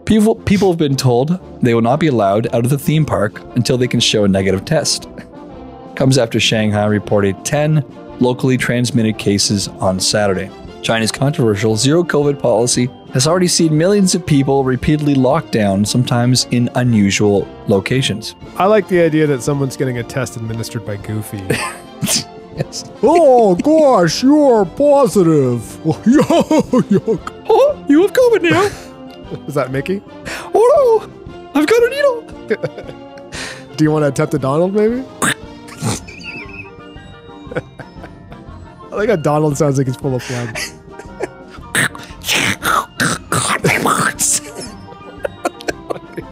people, 0.06 0.36
people 0.36 0.72
have 0.72 0.80
been 0.80 0.96
told 0.96 1.40
they 1.62 1.74
will 1.74 1.82
not 1.82 2.00
be 2.00 2.08
allowed 2.08 2.48
out 2.54 2.64
of 2.64 2.70
the 2.70 2.78
theme 2.78 3.06
park 3.06 3.40
until 3.56 3.78
they 3.78 3.88
can 3.88 4.00
show 4.00 4.24
a 4.24 4.28
negative 4.28 4.66
test. 4.66 5.08
Comes 5.96 6.18
after 6.18 6.40
Shanghai 6.40 6.86
reported 6.86 7.44
10 7.46 7.86
locally 8.20 8.58
transmitted 8.58 9.18
cases 9.18 9.68
on 9.68 10.00
Saturday. 10.00 10.50
China's 10.82 11.12
controversial 11.12 11.76
zero 11.76 12.04
COVID 12.04 12.40
policy 12.40 12.90
has 13.14 13.28
already 13.28 13.48
seen 13.48 13.78
millions 13.78 14.16
of 14.16 14.26
people 14.26 14.64
repeatedly 14.64 15.16
locked 15.16 15.52
down, 15.52 15.86
sometimes 15.86 16.46
in 16.52 16.70
unusual 16.76 17.48
locations. 17.68 18.36
I 18.56 18.66
like 18.66 18.88
the 18.88 19.02
idea 19.02 19.28
that 19.28 19.44
someone's 19.44 19.78
getting 19.78 19.98
a 19.98 20.04
test 20.04 20.38
administered 20.38 20.86
by 20.86 20.96
Goofy. 20.98 21.42
yes. 22.56 22.90
oh 23.04 23.56
gosh, 23.56 24.24
you're 24.24 24.66
positive. 24.66 25.80
Oh, 27.54 27.86
you 27.90 28.02
have 28.02 28.14
COVID 28.14 28.42
now. 28.44 28.64
Is 29.48 29.56
that 29.56 29.72
Mickey? 29.72 30.02
Oh 30.54 31.10
no, 31.26 31.52
I've 31.54 31.68
got 31.68 31.84
a 31.84 31.90
needle. 31.90 32.22
Do 33.76 33.84
you 33.84 33.92
want 33.92 34.04
to 34.04 34.08
attempt 34.08 34.34
a 34.34 34.40
Donald, 34.40 34.74
maybe? 34.74 35.04
I 38.92 38.96
like 38.96 39.10
how 39.10 39.16
Donald 39.18 39.58
sounds 39.58 39.78
like 39.78 39.88
he's 39.88 39.96
full 39.96 40.16
of 40.16 40.24
phlegm. 40.24 40.54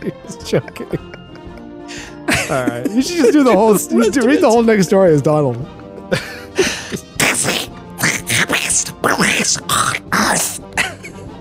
He's 0.02 0.36
joking. 0.38 1.00
All 2.50 2.66
right, 2.66 2.90
you 2.90 3.02
should 3.02 3.18
just 3.18 3.34
do 3.34 3.44
the 3.44 3.54
whole. 3.54 3.78
You 3.78 4.28
read 4.28 4.42
the 4.42 4.50
whole 4.50 4.64
next 4.64 4.88
story 4.88 5.14
as 5.14 5.22
Donald. 5.22 5.58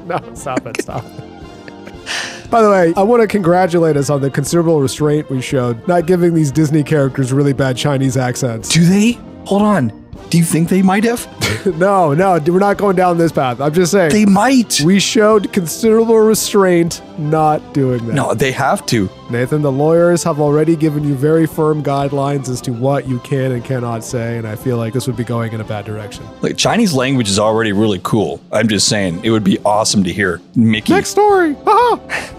No, 0.22 0.34
stop 0.34 0.64
it, 0.66 0.80
stop 0.80 1.04
it. 1.04 2.50
By 2.50 2.62
the 2.62 2.70
way, 2.70 2.94
I 2.96 3.02
want 3.02 3.20
to 3.20 3.28
congratulate 3.28 3.94
us 3.98 4.08
on 4.08 4.22
the 4.22 4.30
considerable 4.30 4.80
restraint 4.80 5.28
we 5.28 5.42
showed, 5.42 5.86
not 5.86 6.06
giving 6.06 6.32
these 6.32 6.50
Disney 6.50 6.82
characters 6.82 7.30
really 7.30 7.52
bad 7.52 7.76
Chinese 7.76 8.16
accents. 8.16 8.70
Do 8.70 8.86
they? 8.86 9.12
Hold 9.44 9.60
on. 9.60 10.07
Do 10.30 10.37
you 10.37 10.44
think 10.44 10.68
they 10.68 10.82
might 10.82 11.04
have? 11.04 11.26
no, 11.78 12.12
no, 12.12 12.38
we're 12.47 12.58
not 12.58 12.76
going 12.76 12.97
down 12.97 13.16
this 13.16 13.32
path. 13.32 13.61
I'm 13.61 13.73
just 13.73 13.92
saying. 13.92 14.11
They 14.11 14.26
might. 14.26 14.80
we 14.82 15.00
showed 15.00 15.50
considerable 15.54 16.18
restraint 16.18 17.00
not 17.18 17.73
doing 17.73 18.06
that. 18.06 18.12
No, 18.12 18.35
they 18.35 18.52
have 18.52 18.85
to. 18.87 19.08
Nathan, 19.30 19.62
the 19.62 19.73
lawyers 19.73 20.23
have 20.25 20.38
already 20.38 20.76
given 20.76 21.02
you 21.04 21.14
very 21.14 21.47
firm 21.47 21.82
guidelines 21.82 22.50
as 22.50 22.61
to 22.62 22.73
what 22.73 23.08
you 23.08 23.20
can 23.20 23.52
and 23.52 23.64
cannot 23.64 24.04
say, 24.04 24.37
and 24.37 24.47
I 24.47 24.54
feel 24.54 24.76
like 24.76 24.92
this 24.92 25.06
would 25.06 25.16
be 25.16 25.25
going 25.25 25.52
in 25.54 25.62
a 25.62 25.64
bad 25.64 25.87
direction. 25.87 26.26
Like 26.42 26.58
Chinese 26.58 26.92
language 26.92 27.30
is 27.30 27.38
already 27.38 27.73
really 27.73 28.00
cool. 28.02 28.40
I'm 28.52 28.68
just 28.68 28.87
saying 28.87 29.25
it 29.25 29.30
would 29.30 29.44
be 29.44 29.58
awesome 29.61 30.04
to 30.04 30.12
hear 30.12 30.42
Mickey 30.54 30.92
Next 30.92 31.08
story. 31.11 31.54
Haha. 31.64 31.97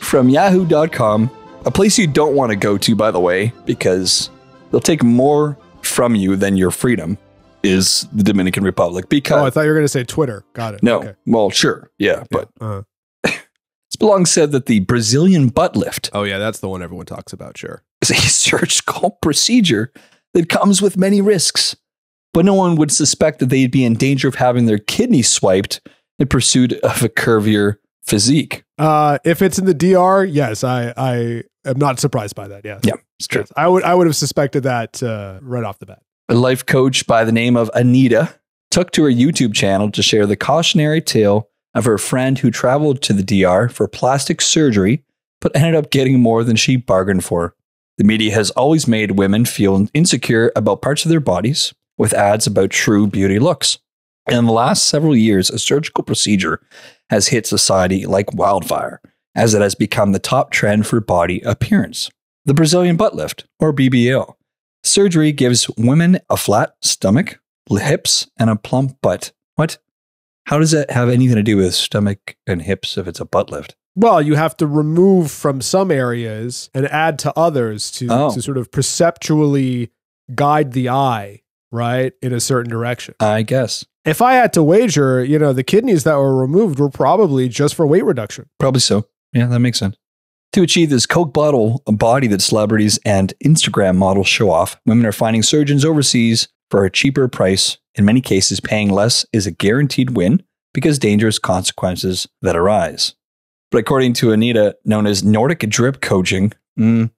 from 0.00 0.28
yahoo.com, 0.28 1.30
a 1.64 1.70
place 1.70 1.96
you 1.96 2.06
don't 2.06 2.34
want 2.34 2.50
to 2.50 2.56
go 2.56 2.76
to 2.76 2.94
by 2.94 3.10
the 3.10 3.20
way 3.20 3.54
because 3.64 4.28
they'll 4.72 4.80
take 4.80 5.04
more 5.04 5.56
from 5.82 6.16
you 6.16 6.34
than 6.34 6.56
your 6.56 6.72
freedom 6.72 7.16
is 7.62 8.08
the 8.12 8.24
Dominican 8.24 8.64
Republic 8.64 9.08
because 9.08 9.40
Oh, 9.40 9.46
I 9.46 9.50
thought 9.50 9.60
you 9.62 9.68
were 9.68 9.74
going 9.74 9.84
to 9.84 9.88
say 9.88 10.02
Twitter. 10.02 10.44
Got 10.54 10.74
it. 10.74 10.82
no, 10.82 10.98
Okay. 10.98 11.14
well, 11.26 11.50
sure, 11.50 11.90
yeah, 11.98 12.24
but 12.30 12.48
Uh-huh. 12.60 12.82
Spelong 13.96 14.26
said 14.26 14.52
that 14.52 14.66
the 14.66 14.80
Brazilian 14.80 15.48
butt 15.48 15.76
lift 15.76 16.10
Oh, 16.12 16.22
yeah, 16.24 16.38
that's 16.38 16.60
the 16.60 16.68
one 16.68 16.82
everyone 16.82 17.06
talks 17.06 17.32
about. 17.32 17.56
Sure. 17.56 17.82
is 18.00 18.10
a 18.10 18.14
surgical 18.16 19.18
procedure 19.22 19.92
that 20.34 20.48
comes 20.48 20.80
with 20.82 20.96
many 20.96 21.20
risks, 21.20 21.76
but 22.32 22.44
no 22.44 22.54
one 22.54 22.74
would 22.76 22.90
suspect 22.90 23.38
that 23.40 23.50
they'd 23.50 23.70
be 23.70 23.84
in 23.84 23.94
danger 23.94 24.26
of 24.28 24.36
having 24.36 24.66
their 24.66 24.78
kidney 24.78 25.22
swiped 25.22 25.80
in 26.18 26.26
pursuit 26.26 26.72
of 26.80 27.02
a 27.02 27.08
curvier 27.08 27.76
physique. 28.04 28.64
Uh, 28.78 29.18
if 29.24 29.42
it's 29.42 29.58
in 29.58 29.66
the 29.66 29.74
DR, 29.74 30.24
yes, 30.24 30.64
I, 30.64 30.92
I 30.96 31.42
am 31.64 31.78
not 31.78 32.00
surprised 32.00 32.34
by 32.34 32.48
that. 32.48 32.64
Yes. 32.64 32.80
Yeah, 32.84 32.94
it's 33.18 33.28
true. 33.28 33.42
Yes. 33.42 33.52
I 33.56 33.68
would, 33.68 33.82
I 33.84 33.94
would 33.94 34.06
have 34.06 34.16
suspected 34.16 34.64
that 34.64 35.02
uh, 35.02 35.38
right 35.42 35.64
off 35.64 35.78
the 35.78 35.86
bat. 35.86 36.02
A 36.28 36.34
life 36.34 36.64
coach 36.66 37.06
by 37.06 37.24
the 37.24 37.32
name 37.32 37.56
of 37.56 37.70
Anita 37.74 38.34
took 38.70 38.90
to 38.92 39.04
her 39.04 39.10
YouTube 39.10 39.54
channel 39.54 39.90
to 39.90 40.02
share 40.02 40.26
the 40.26 40.36
cautionary 40.36 41.00
tale 41.00 41.48
of 41.74 41.84
her 41.84 41.98
friend 41.98 42.38
who 42.38 42.50
traveled 42.50 43.02
to 43.02 43.12
the 43.12 43.22
DR 43.22 43.68
for 43.68 43.88
plastic 43.88 44.40
surgery, 44.40 45.04
but 45.40 45.54
ended 45.54 45.74
up 45.74 45.90
getting 45.90 46.20
more 46.20 46.44
than 46.44 46.56
she 46.56 46.76
bargained 46.76 47.24
for. 47.24 47.54
The 47.98 48.04
media 48.04 48.32
has 48.34 48.50
always 48.52 48.88
made 48.88 49.12
women 49.12 49.44
feel 49.44 49.86
insecure 49.92 50.50
about 50.56 50.82
parts 50.82 51.04
of 51.04 51.10
their 51.10 51.20
bodies 51.20 51.74
with 51.98 52.14
ads 52.14 52.46
about 52.46 52.70
true 52.70 53.06
beauty 53.06 53.38
looks. 53.38 53.78
In 54.30 54.46
the 54.46 54.52
last 54.52 54.86
several 54.86 55.16
years, 55.16 55.50
a 55.50 55.58
surgical 55.58 56.04
procedure 56.04 56.60
has 57.10 57.28
hit 57.28 57.46
society 57.46 58.06
like 58.06 58.32
wildfire, 58.34 59.00
as 59.34 59.52
it 59.54 59.62
has 59.62 59.74
become 59.74 60.12
the 60.12 60.18
top 60.18 60.50
trend 60.50 60.86
for 60.86 61.00
body 61.00 61.40
appearance. 61.40 62.08
The 62.44 62.54
Brazilian 62.54 62.96
butt 62.96 63.14
lift, 63.14 63.46
or 63.60 63.72
BBL. 63.72 64.34
Surgery 64.84 65.32
gives 65.32 65.68
women 65.76 66.18
a 66.30 66.36
flat 66.36 66.74
stomach, 66.82 67.40
hips, 67.70 68.28
and 68.38 68.50
a 68.50 68.56
plump 68.56 68.96
butt. 69.02 69.32
What? 69.56 69.78
How 70.46 70.58
does 70.58 70.72
that 70.72 70.90
have 70.90 71.08
anything 71.08 71.36
to 71.36 71.42
do 71.42 71.56
with 71.56 71.74
stomach 71.74 72.36
and 72.46 72.62
hips 72.62 72.98
if 72.98 73.06
it's 73.06 73.20
a 73.20 73.24
butt 73.24 73.50
lift? 73.50 73.76
Well, 73.94 74.20
you 74.22 74.34
have 74.36 74.56
to 74.56 74.66
remove 74.66 75.30
from 75.30 75.60
some 75.60 75.90
areas 75.90 76.70
and 76.74 76.86
add 76.88 77.18
to 77.20 77.38
others 77.38 77.90
to, 77.92 78.08
Oh. 78.10 78.34
to 78.34 78.42
sort 78.42 78.56
of 78.58 78.72
perceptually 78.72 79.90
guide 80.34 80.72
the 80.72 80.88
eye, 80.88 81.41
right, 81.72 82.12
in 82.22 82.32
a 82.32 82.40
certain 82.40 82.70
direction. 82.70 83.14
I 83.18 83.42
guess. 83.42 83.84
If 84.04 84.20
I 84.20 84.34
had 84.34 84.52
to 84.54 84.62
wager, 84.62 85.24
you 85.24 85.38
know, 85.38 85.52
the 85.52 85.64
kidneys 85.64 86.04
that 86.04 86.16
were 86.16 86.36
removed 86.36 86.78
were 86.78 86.90
probably 86.90 87.48
just 87.48 87.74
for 87.74 87.86
weight 87.86 88.04
reduction. 88.04 88.48
Probably 88.58 88.80
so. 88.80 89.06
Yeah, 89.32 89.46
that 89.46 89.60
makes 89.60 89.78
sense. 89.78 89.96
To 90.52 90.62
achieve 90.62 90.90
this 90.90 91.06
Coke 91.06 91.32
bottle 91.32 91.82
body 91.86 92.26
that 92.26 92.42
celebrities 92.42 92.98
and 93.06 93.32
Instagram 93.42 93.96
models 93.96 94.28
show 94.28 94.50
off, 94.50 94.76
women 94.84 95.06
are 95.06 95.12
finding 95.12 95.42
surgeons 95.42 95.84
overseas 95.84 96.48
for 96.70 96.84
a 96.84 96.90
cheaper 96.90 97.26
price. 97.28 97.78
In 97.94 98.04
many 98.04 98.20
cases, 98.20 98.60
paying 98.60 98.90
less 98.90 99.24
is 99.32 99.46
a 99.46 99.50
guaranteed 99.50 100.10
win 100.10 100.42
because 100.74 100.98
dangerous 100.98 101.38
consequences 101.38 102.28
that 102.42 102.56
arise. 102.56 103.14
But 103.70 103.78
according 103.78 104.12
to 104.14 104.32
Anita, 104.32 104.76
known 104.84 105.06
as 105.06 105.24
Nordic 105.24 105.60
Drip 105.70 106.02
Coaching, 106.02 106.52
mm, 106.78 107.10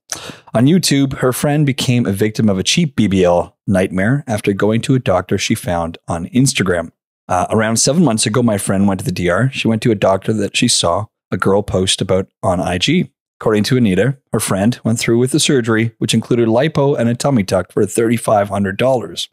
on 0.54 0.66
YouTube, 0.66 1.14
her 1.14 1.32
friend 1.32 1.66
became 1.66 2.06
a 2.06 2.12
victim 2.12 2.48
of 2.48 2.58
a 2.58 2.62
cheap 2.62 2.96
BBL 2.96 3.52
nightmare 3.66 4.24
after 4.26 4.52
going 4.52 4.80
to 4.82 4.94
a 4.94 4.98
doctor 4.98 5.38
she 5.38 5.54
found 5.54 5.98
on 6.08 6.26
Instagram. 6.28 6.90
Uh, 7.28 7.46
around 7.50 7.76
seven 7.76 8.04
months 8.04 8.26
ago, 8.26 8.42
my 8.42 8.58
friend 8.58 8.86
went 8.86 9.00
to 9.00 9.10
the 9.10 9.12
DR. 9.12 9.50
She 9.52 9.68
went 9.68 9.82
to 9.82 9.90
a 9.90 9.96
doctor 9.96 10.32
that 10.32 10.56
she 10.56 10.68
saw 10.68 11.06
a 11.30 11.36
girl 11.36 11.62
post 11.62 12.00
about 12.00 12.28
on 12.42 12.60
IG. 12.60 13.10
According 13.40 13.64
to 13.64 13.76
Anita, 13.76 14.16
her 14.32 14.40
friend 14.40 14.78
went 14.84 14.98
through 14.98 15.18
with 15.18 15.32
the 15.32 15.40
surgery, 15.40 15.94
which 15.98 16.14
included 16.14 16.48
lipo 16.48 16.98
and 16.98 17.08
a 17.08 17.14
tummy 17.14 17.42
tuck 17.42 17.72
for 17.72 17.82
$3,500. 17.84 19.28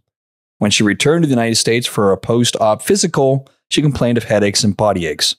When 0.57 0.71
she 0.71 0.83
returned 0.83 1.23
to 1.23 1.27
the 1.27 1.33
United 1.33 1.55
States 1.55 1.87
for 1.87 2.11
a 2.11 2.17
post 2.17 2.55
op 2.59 2.81
physical, 2.81 3.47
she 3.69 3.81
complained 3.81 4.17
of 4.17 4.25
headaches 4.25 4.63
and 4.63 4.75
body 4.75 5.05
aches. 5.05 5.35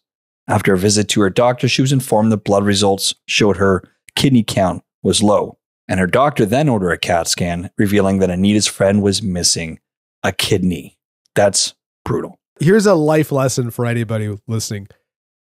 After 0.49 0.75
a 0.75 0.79
visit 0.79 1.09
to 1.11 1.21
her 1.21 1.31
doctor, 1.31 1.69
she 1.69 1.83
was 1.83 1.93
informed 1.93 2.33
that 2.33 2.45
blood 2.45 2.65
results 2.65 3.15
showed 3.27 3.57
her 3.57 3.83
kidney 4.17 4.43
count 4.43 4.83
was 5.03 5.23
low. 5.23 5.59
And 5.89 6.01
her 6.01 6.07
doctor 6.07 6.47
then 6.47 6.69
ordered 6.69 6.93
a 6.93 6.99
CAT 6.99 7.29
scan, 7.29 7.71
revealing 7.77 8.19
that 8.21 8.31
Anita's 8.31 8.67
friend 8.67 9.03
was 9.03 9.23
missing 9.23 9.81
a 10.23 10.33
kidney. 10.33 10.99
That's 11.35 11.75
brutal. 12.05 12.39
Here's 12.61 12.87
a 12.87 12.95
life 12.95 13.33
lesson 13.33 13.71
for 13.71 13.87
anybody 13.87 14.35
listening. 14.47 14.89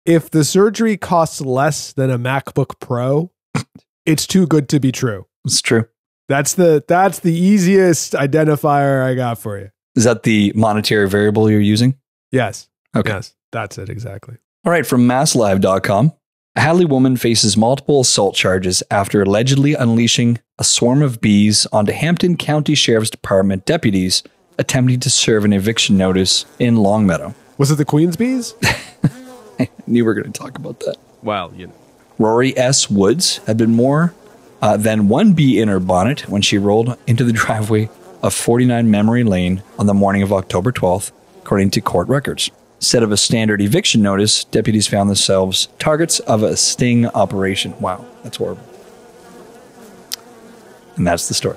If 0.07 0.31
the 0.31 0.45
surgery 0.45 0.97
costs 0.97 1.41
less 1.41 1.93
than 1.93 2.11
a 2.11 2.19
MacBook 2.19 2.81
Pro, 2.81 3.33
it's 4.07 4.27
too 4.27 4.47
good 4.47 4.69
to 4.71 4.81
be 4.81 4.93
true. 4.93 5.27
It's 5.45 5.61
true. 5.61 5.87
That's 6.29 6.55
the 6.55 6.85
that's 6.87 7.21
the 7.21 7.33
easiest 7.33 8.13
identifier 8.13 9.03
I 9.03 9.15
got 9.15 9.39
for 9.39 9.59
you. 9.59 9.71
Is 9.97 10.05
that 10.05 10.23
the 10.23 10.53
monetary 10.55 11.09
variable 11.09 11.51
you're 11.51 11.61
using? 11.61 11.99
Yes. 12.31 12.69
Okay. 12.95 13.11
Yes. 13.13 13.35
That's 13.51 13.79
it 13.79 13.89
exactly. 13.89 14.37
All 14.65 14.73
right, 14.73 14.87
from 14.87 15.09
masslive.com. 15.09 16.13
A 16.59 16.61
Hadley 16.61 16.87
woman 16.87 17.17
faces 17.17 17.57
multiple 17.57 18.01
assault 18.01 18.35
charges 18.35 18.83
after 18.91 19.23
allegedly 19.23 19.75
unleashing 19.75 20.41
a 20.59 20.65
swarm 20.65 21.03
of 21.03 21.21
bees 21.21 21.69
onto 21.73 21.93
Hampden 21.93 22.37
County 22.37 22.75
Sheriff's 22.75 23.11
Department 23.11 23.65
deputies 23.65 24.25
attempting 24.59 24.99
to 24.99 25.09
serve 25.09 25.45
an 25.45 25.53
eviction 25.53 25.97
notice 25.97 26.47
in 26.59 26.75
Longmeadow. 26.75 27.33
Was 27.59 27.71
it 27.71 27.77
the 27.77 27.85
Queen's 27.85 28.17
bees? 28.17 28.57
I 29.61 29.69
knew 29.87 30.03
we 30.03 30.09
were 30.09 30.15
going 30.15 30.33
to 30.33 30.37
talk 30.37 30.59
about 30.59 30.81
that. 30.81 30.97
well, 31.23 31.53
you 31.55 31.69
know. 31.69 31.75
Rorie 32.19 32.59
S. 32.59 32.91
Woods 32.91 33.37
had 33.47 33.57
been 33.57 33.77
more 33.77 34.13
uh, 34.61 34.77
than 34.77 35.07
one 35.07 35.35
bee 35.35 35.61
in 35.61 35.69
her 35.69 35.79
bonnet 35.79 36.29
when 36.29 36.43
she 36.43 36.59
rolled 36.59 36.99
into 37.07 37.23
the 37.23 37.33
driveway 37.45 37.89
of 38.21 38.35
49 38.35 38.91
Memory 38.91 39.23
Lane 39.23 39.63
on 39.79 39.87
the 39.87 39.95
morning 39.95 40.23
of 40.23 40.33
October 40.33 40.73
12th, 40.73 41.13
according 41.39 41.71
to 41.71 41.81
court 41.81 42.09
records. 42.09 42.51
Instead 42.79 43.03
of 43.03 43.11
a 43.11 43.17
standard 43.17 43.61
eviction 43.61 44.03
notice, 44.03 44.45
deputies 44.45 44.87
found 44.87 45.11
themselves 45.11 45.69
targets 45.81 46.21
of 46.21 46.45
a 46.45 46.57
sting 46.57 47.07
operation. 47.07 47.79
Wow, 47.81 48.05
that's 48.23 48.37
horrible. 48.37 48.63
And 50.97 51.07
that's 51.07 51.29
the 51.29 51.35
story. 51.35 51.57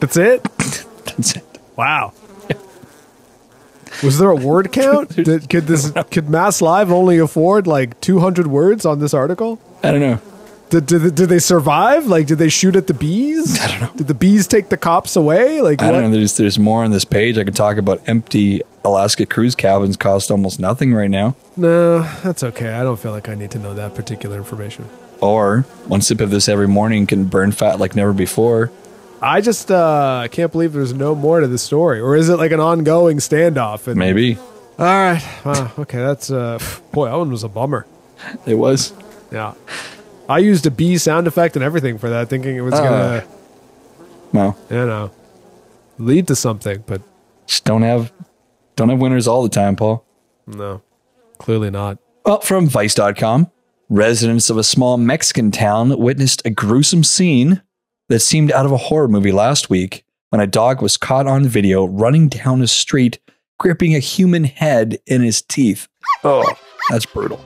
That's 0.00 0.16
it? 0.16 0.42
That's 1.06 1.36
it. 1.36 1.44
Wow. 1.76 2.12
Was 4.02 4.18
there 4.18 4.30
a 4.30 4.36
word 4.36 4.72
count? 4.72 5.08
Did, 5.16 5.48
could 5.48 5.66
this 5.66 5.92
could 6.10 6.28
Mass 6.28 6.60
Live 6.60 6.92
only 6.92 7.18
afford 7.18 7.66
like 7.66 7.98
200 8.00 8.46
words 8.46 8.84
on 8.84 8.98
this 8.98 9.14
article? 9.14 9.58
I 9.82 9.92
don't 9.92 10.00
know. 10.00 10.20
Did, 10.68 10.86
did, 10.86 11.14
did 11.14 11.28
they 11.28 11.38
survive? 11.38 12.06
Like, 12.06 12.26
did 12.26 12.38
they 12.38 12.48
shoot 12.48 12.74
at 12.74 12.88
the 12.88 12.94
bees? 12.94 13.60
I 13.62 13.68
don't 13.68 13.80
know. 13.80 13.92
Did 13.96 14.08
the 14.08 14.14
bees 14.14 14.46
take 14.48 14.68
the 14.68 14.76
cops 14.76 15.14
away? 15.14 15.60
Like, 15.60 15.80
I 15.80 15.86
what? 15.86 15.92
don't 15.92 16.10
know. 16.10 16.16
There's 16.16 16.36
there's 16.36 16.58
more 16.58 16.82
on 16.84 16.90
this 16.90 17.04
page. 17.04 17.38
I 17.38 17.44
could 17.44 17.54
talk 17.54 17.76
about 17.76 18.02
empty 18.08 18.62
Alaska 18.84 19.26
cruise 19.26 19.54
cabins 19.54 19.96
cost 19.96 20.30
almost 20.30 20.58
nothing 20.58 20.92
right 20.92 21.10
now. 21.10 21.36
No, 21.56 22.00
that's 22.22 22.42
okay. 22.42 22.72
I 22.72 22.82
don't 22.82 22.98
feel 22.98 23.12
like 23.12 23.28
I 23.28 23.34
need 23.34 23.52
to 23.52 23.58
know 23.58 23.74
that 23.74 23.94
particular 23.94 24.36
information. 24.36 24.88
Or 25.20 25.62
one 25.86 26.00
sip 26.02 26.20
of 26.20 26.30
this 26.30 26.48
every 26.48 26.68
morning 26.68 27.06
can 27.06 27.24
burn 27.24 27.52
fat 27.52 27.78
like 27.78 27.94
never 27.94 28.12
before. 28.12 28.70
I 29.22 29.40
just 29.40 29.70
uh, 29.70 30.28
can't 30.30 30.52
believe 30.52 30.72
there's 30.72 30.92
no 30.92 31.14
more 31.14 31.40
to 31.40 31.46
the 31.46 31.58
story, 31.58 32.00
or 32.00 32.16
is 32.16 32.28
it 32.28 32.36
like 32.36 32.52
an 32.52 32.60
ongoing 32.60 33.16
standoff? 33.18 33.86
And, 33.86 33.96
Maybe 33.96 34.36
All 34.36 34.84
right. 34.84 35.22
Wow. 35.44 35.72
Okay. 35.78 35.98
That's 35.98 36.30
uh, 36.30 36.58
boy. 36.92 37.06
That 37.06 37.16
one 37.16 37.30
was 37.30 37.44
a 37.44 37.48
bummer. 37.48 37.86
it 38.46 38.56
was. 38.56 38.92
Yeah. 39.32 39.54
I 40.28 40.38
used 40.38 40.66
a 40.66 40.70
bee 40.70 40.98
sound 40.98 41.26
effect 41.26 41.56
and 41.56 41.64
everything 41.64 41.98
for 41.98 42.08
that, 42.10 42.28
thinking 42.28 42.56
it 42.56 42.60
was 42.62 42.74
Uh. 42.74 42.82
gonna, 42.82 43.24
Well, 44.32 44.56
you 44.70 44.84
know, 44.86 45.10
lead 45.98 46.26
to 46.28 46.36
something, 46.36 46.82
but 46.86 47.00
just 47.46 47.64
don't 47.64 47.82
have 47.82 48.12
don't 48.76 48.88
have 48.90 48.98
winners 49.00 49.26
all 49.26 49.42
the 49.42 49.48
time, 49.48 49.76
Paul. 49.76 50.04
no, 50.46 50.82
clearly 51.38 51.70
not. 51.70 51.98
Well, 52.24 52.40
from 52.40 52.66
Vice.com, 52.68 53.50
Residents 53.88 54.50
of 54.50 54.58
a 54.58 54.64
small 54.64 54.96
Mexican 54.98 55.52
town 55.52 55.96
witnessed 55.96 56.42
a 56.44 56.50
gruesome 56.50 57.04
scene 57.04 57.62
that 58.08 58.18
seemed 58.18 58.50
out 58.50 58.66
of 58.66 58.72
a 58.72 58.76
horror 58.76 59.06
movie 59.06 59.30
last 59.30 59.70
week 59.70 60.04
when 60.30 60.40
a 60.40 60.46
dog 60.46 60.82
was 60.82 60.96
caught 60.96 61.28
on 61.28 61.46
video 61.46 61.84
running 61.84 62.28
down 62.28 62.60
a 62.62 62.66
street, 62.66 63.20
gripping 63.60 63.94
a 63.94 64.00
human 64.00 64.42
head 64.42 64.98
in 65.06 65.22
his 65.22 65.40
teeth. 65.40 65.86
Oh, 66.24 66.44
that's 66.90 67.06
brutal. 67.06 67.40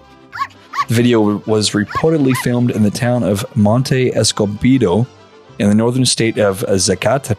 The 0.91 0.97
video 0.97 1.21
was 1.47 1.71
reportedly 1.71 2.35
filmed 2.39 2.73
in 2.73 2.83
the 2.83 2.91
town 2.91 3.23
of 3.23 3.45
Monte 3.57 4.11
Escobedo 4.11 5.07
in 5.61 5.69
the 5.69 5.75
northern 5.77 6.05
state 6.05 6.37
of 6.37 6.65
Zacatecas. 6.67 7.31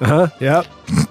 Uh 0.00 0.06
huh. 0.06 0.28
Yep. 0.40 0.66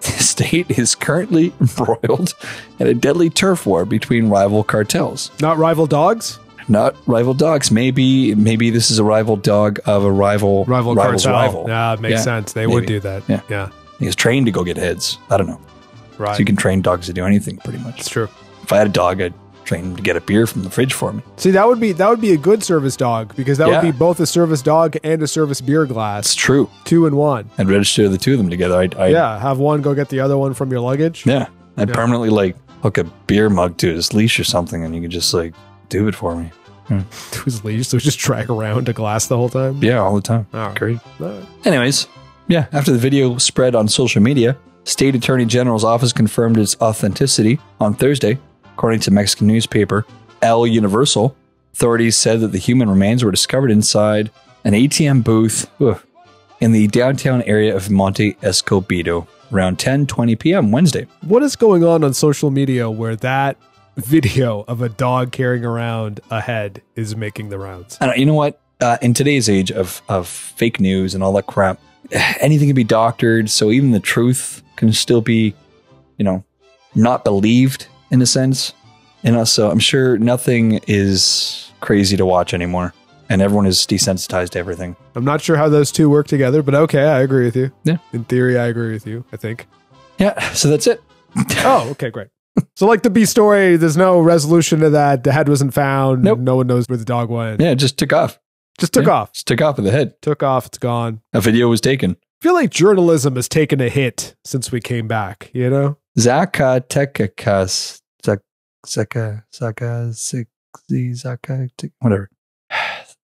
The 0.00 0.12
state 0.22 0.70
is 0.78 0.94
currently 0.94 1.52
embroiled 1.60 2.32
in 2.78 2.86
a 2.86 2.94
deadly 2.94 3.28
turf 3.28 3.66
war 3.66 3.84
between 3.84 4.30
rival 4.30 4.62
cartels. 4.64 5.30
Not 5.42 5.58
rival 5.58 5.86
dogs. 5.88 6.38
Not 6.68 6.94
rival 7.06 7.34
dogs. 7.34 7.70
Maybe 7.72 8.32
maybe 8.36 8.70
this 8.70 8.90
is 8.92 8.98
a 9.00 9.04
rival 9.04 9.34
dog 9.36 9.80
of 9.86 10.04
a 10.04 10.10
rival 10.12 10.64
Rival 10.66 10.94
cartel. 10.94 11.32
rival. 11.32 11.64
Yeah, 11.68 11.94
it 11.94 12.00
makes 12.00 12.12
Yeah, 12.12 12.20
sense. 12.22 12.52
They 12.52 12.66
would 12.68 12.86
do 12.86 13.00
that. 13.00 13.24
Yeah. 13.28 13.40
Yeah. 13.50 13.68
He 13.98 14.06
was 14.06 14.14
trained 14.16 14.46
to 14.46 14.52
go 14.52 14.62
get 14.64 14.76
heads. 14.76 15.18
I 15.30 15.36
don't 15.36 15.48
know. 15.48 15.60
Right. 16.16 16.36
So 16.36 16.38
you 16.38 16.44
can 16.46 16.56
train 16.56 16.80
dogs 16.80 17.06
to 17.06 17.12
do 17.12 17.26
anything 17.26 17.56
pretty 17.58 17.80
much. 17.80 17.98
it's 18.00 18.08
true. 18.08 18.28
If 18.68 18.72
I 18.74 18.76
had 18.76 18.86
a 18.86 18.90
dog, 18.90 19.22
I'd 19.22 19.32
train 19.64 19.82
him 19.84 19.96
to 19.96 20.02
get 20.02 20.14
a 20.14 20.20
beer 20.20 20.46
from 20.46 20.62
the 20.62 20.68
fridge 20.68 20.92
for 20.92 21.10
me. 21.10 21.22
See, 21.38 21.50
that 21.52 21.66
would 21.66 21.80
be 21.80 21.92
that 21.92 22.06
would 22.10 22.20
be 22.20 22.32
a 22.32 22.36
good 22.36 22.62
service 22.62 22.96
dog 22.96 23.34
because 23.34 23.56
that 23.56 23.68
Yeah. 23.68 23.80
would 23.82 23.92
be 23.92 23.96
both 23.98 24.20
a 24.20 24.26
service 24.26 24.60
dog 24.60 24.96
and 25.02 25.22
a 25.22 25.26
service 25.26 25.62
beer 25.62 25.86
glass. 25.86 26.26
It's 26.26 26.34
true. 26.34 26.68
two 26.84 27.06
in 27.06 27.16
one. 27.16 27.48
I'd 27.56 27.70
register 27.70 28.10
the 28.10 28.18
two 28.18 28.32
of 28.32 28.38
them 28.38 28.50
together. 28.50 28.76
I'd, 28.78 28.94
I'd 28.96 29.12
yeah, 29.12 29.38
have 29.38 29.58
one 29.58 29.80
go 29.80 29.94
get 29.94 30.10
the 30.10 30.20
other 30.20 30.36
one 30.36 30.52
from 30.52 30.70
your 30.70 30.80
luggage. 30.80 31.24
yeah. 31.24 31.46
I'd 31.78 31.88
Yeah. 31.88 31.94
permanently 31.94 32.28
like 32.28 32.56
hook 32.82 32.98
a 32.98 33.04
beer 33.26 33.48
mug 33.48 33.78
to 33.78 33.88
his 33.94 34.12
leash 34.12 34.38
or 34.38 34.44
something, 34.44 34.84
and 34.84 34.94
you 34.94 35.00
could 35.00 35.10
just 35.10 35.32
like 35.32 35.54
do 35.88 36.08
it 36.08 36.14
for 36.14 36.36
me. 36.36 36.50
Hmm. 36.88 37.00
To 37.32 37.42
his 37.44 37.64
leash, 37.64 37.88
so 37.88 37.98
just 37.98 38.18
drag 38.18 38.50
around 38.50 38.88
a 38.90 38.92
glass 38.92 39.28
the 39.28 39.36
whole 39.38 39.48
time. 39.48 39.82
Yeah, 39.82 39.98
all 40.00 40.14
the 40.14 40.20
time. 40.22 40.46
All 40.52 40.60
right. 40.68 40.78
Great. 40.78 40.98
All 41.20 41.28
right. 41.28 41.44
Anyways, 41.64 42.06
yeah, 42.48 42.66
after 42.72 42.90
the 42.92 42.98
video 42.98 43.38
spread 43.38 43.74
on 43.74 43.88
social 43.88 44.22
media, 44.22 44.56
State 44.84 45.14
Attorney 45.14 45.44
General's 45.44 45.84
office 45.84 46.12
confirmed 46.14 46.56
its 46.58 46.74
authenticity 46.80 47.60
on 47.78 47.92
Thursday, 47.92 48.38
according 48.78 49.00
to 49.00 49.10
Mexican 49.10 49.48
newspaper 49.48 50.06
El 50.40 50.64
Universal. 50.64 51.36
Authorities 51.72 52.16
said 52.16 52.38
that 52.38 52.52
the 52.52 52.58
human 52.58 52.88
remains 52.88 53.24
were 53.24 53.32
discovered 53.32 53.72
inside 53.72 54.30
an 54.62 54.72
ATM 54.72 55.24
booth 55.24 55.68
ugh, 55.80 56.00
in 56.60 56.70
the 56.70 56.86
downtown 56.86 57.42
area 57.42 57.74
of 57.74 57.90
Monte 57.90 58.34
Escobedo 58.34 59.26
around 59.52 59.78
10:20 59.78 60.38
p.m. 60.38 60.70
Wednesday. 60.70 61.08
What 61.22 61.42
is 61.42 61.56
going 61.56 61.82
on 61.82 62.04
on 62.04 62.14
social 62.14 62.52
media 62.52 62.88
where 62.88 63.16
that 63.16 63.56
video 63.96 64.64
of 64.68 64.80
a 64.80 64.88
dog 64.88 65.32
carrying 65.32 65.64
around 65.64 66.20
a 66.30 66.40
head 66.40 66.80
is 66.94 67.16
making 67.16 67.48
the 67.48 67.58
rounds? 67.58 67.98
And 68.00 68.12
you 68.16 68.26
know 68.26 68.34
what? 68.34 68.60
Uh, 68.80 68.96
in 69.02 69.12
today's 69.12 69.48
age 69.48 69.72
of 69.72 70.02
of 70.08 70.28
fake 70.28 70.78
news 70.78 71.16
and 71.16 71.24
all 71.24 71.32
that 71.32 71.48
crap, 71.48 71.80
anything 72.40 72.68
can 72.68 72.76
be 72.76 72.84
doctored. 72.84 73.50
So 73.50 73.72
even 73.72 73.90
the 73.90 73.98
truth 73.98 74.62
can 74.76 74.92
still 74.92 75.20
be, 75.20 75.52
you 76.16 76.24
know, 76.24 76.44
not 76.94 77.24
believed 77.24 77.88
in 78.10 78.22
a 78.22 78.26
sense. 78.26 78.72
And 79.24 79.36
also, 79.36 79.70
I'm 79.70 79.78
sure 79.80 80.16
nothing 80.18 80.80
is 80.86 81.72
crazy 81.80 82.16
to 82.16 82.24
watch 82.24 82.54
anymore, 82.54 82.94
and 83.28 83.42
everyone 83.42 83.66
is 83.66 83.78
desensitized 83.78 84.50
to 84.50 84.58
everything. 84.60 84.96
I'm 85.16 85.24
not 85.24 85.40
sure 85.40 85.56
how 85.56 85.68
those 85.68 85.90
two 85.90 86.08
work 86.08 86.28
together, 86.28 86.62
but 86.62 86.74
okay, 86.74 87.02
I 87.04 87.20
agree 87.20 87.44
with 87.44 87.56
you. 87.56 87.72
Yeah. 87.84 87.98
In 88.12 88.24
theory, 88.24 88.58
I 88.58 88.66
agree 88.66 88.92
with 88.92 89.06
you, 89.06 89.24
I 89.32 89.36
think. 89.36 89.66
Yeah. 90.18 90.38
So 90.52 90.68
that's 90.70 90.86
it. 90.86 91.02
Oh, 91.58 91.88
okay, 91.90 92.10
great. 92.10 92.28
So, 92.76 92.86
like 92.86 93.02
the 93.02 93.10
B 93.10 93.24
story, 93.24 93.76
there's 93.76 93.96
no 93.96 94.18
resolution 94.20 94.80
to 94.80 94.90
that. 94.90 95.22
The 95.22 95.30
head 95.32 95.48
wasn't 95.48 95.74
found. 95.74 96.24
Nope. 96.24 96.38
No 96.40 96.56
one 96.56 96.66
knows 96.66 96.86
where 96.88 96.96
the 96.96 97.04
dog 97.04 97.28
went. 97.28 97.60
Yeah, 97.60 97.70
it 97.70 97.76
just 97.76 97.98
took 97.98 98.12
off. 98.12 98.38
Just 98.78 98.94
took 98.94 99.06
Yeah, 99.06 99.12
off. 99.12 99.32
Just 99.32 99.46
took 99.46 99.60
off 99.60 99.76
with 99.76 99.84
the 99.84 99.90
head. 99.92 100.20
Took 100.22 100.42
off. 100.42 100.66
It's 100.66 100.78
gone. 100.78 101.20
A 101.32 101.40
video 101.40 101.68
was 101.68 101.80
taken. 101.80 102.12
I 102.12 102.44
feel 102.44 102.54
like 102.54 102.70
journalism 102.70 103.36
has 103.36 103.48
taken 103.48 103.80
a 103.80 103.88
hit 103.88 104.34
since 104.44 104.72
we 104.72 104.80
came 104.80 105.06
back, 105.06 105.50
you 105.52 105.68
know? 105.70 105.98
Zacatecas. 106.18 108.00
Zac- 108.24 108.40
Zaca, 108.84 109.44
Zaca, 109.52 110.46
Zixi, 110.90 111.70
Tic- 111.76 111.92
whatever. 112.00 112.28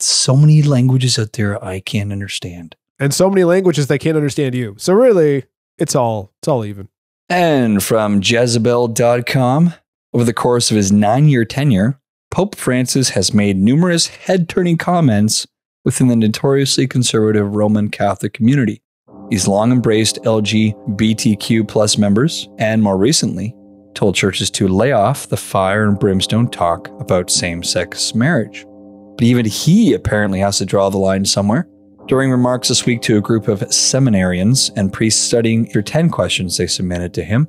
So 0.01 0.37
many 0.37 0.63
languages 0.63 1.19
out 1.19 1.33
there 1.33 1.63
I 1.65 1.81
can't 1.81 2.13
understand. 2.13 2.77
And 3.01 3.13
so 3.13 3.29
many 3.29 3.43
languages 3.43 3.89
they 3.89 3.99
can't 3.99 4.17
understand 4.17 4.55
you. 4.55 4.77
So 4.79 4.93
really, 4.93 5.43
it's 5.77 5.97
all 5.97 6.33
it's 6.39 6.47
all 6.47 6.65
even. 6.65 6.89
And 7.29 7.83
from 7.83 8.21
Jezebel.com, 8.23 9.75
over 10.15 10.25
the 10.25 10.33
course 10.33 10.71
of 10.71 10.77
his 10.77 10.93
nine 10.93 11.29
year 11.29 11.45
tenure, 11.45 11.99
Pope 12.31 12.55
Francis 12.55 13.11
has 13.11 13.35
made 13.35 13.57
numerous 13.57 14.07
head 14.07 14.49
turning 14.49 14.79
comments 14.79 15.49
within 15.85 16.07
the 16.07 16.17
notoriously 16.17 16.87
conservative 16.87 17.57
Roman 17.57 17.91
Catholic 17.91 18.35
community. 18.35 18.83
He's 19.31 19.47
long 19.47 19.73
embraced 19.73 20.23
LGBTQ 20.23 21.69
plus 21.69 21.99
members 21.99 22.49
and 22.59 22.83
more 22.83 22.97
recently 22.97 23.55
told 23.95 24.15
churches 24.15 24.49
to 24.49 24.69
lay 24.69 24.93
off 24.93 25.29
the 25.29 25.37
fire 25.37 25.85
and 25.85 25.99
brimstone 25.99 26.49
talk 26.49 26.89
about 27.01 27.31
same 27.31 27.63
sex 27.63 28.15
marriage. 28.15 28.65
But 29.17 29.25
even 29.25 29.45
he 29.45 29.93
apparently 29.93 30.39
has 30.39 30.59
to 30.59 30.67
draw 30.67 30.89
the 30.89 30.99
line 30.99 31.25
somewhere. 31.25 31.69
During 32.07 32.31
remarks 32.31 32.69
this 32.69 32.87
week 32.87 33.03
to 33.03 33.19
a 33.19 33.21
group 33.21 33.49
of 33.49 33.61
seminarians 33.61 34.71
and 34.77 34.93
priests 34.93 35.21
studying 35.21 35.69
your 35.73 35.83
10 35.83 36.11
questions 36.11 36.57
they 36.57 36.69
submitted 36.69 37.13
to 37.15 37.25
him, 37.25 37.49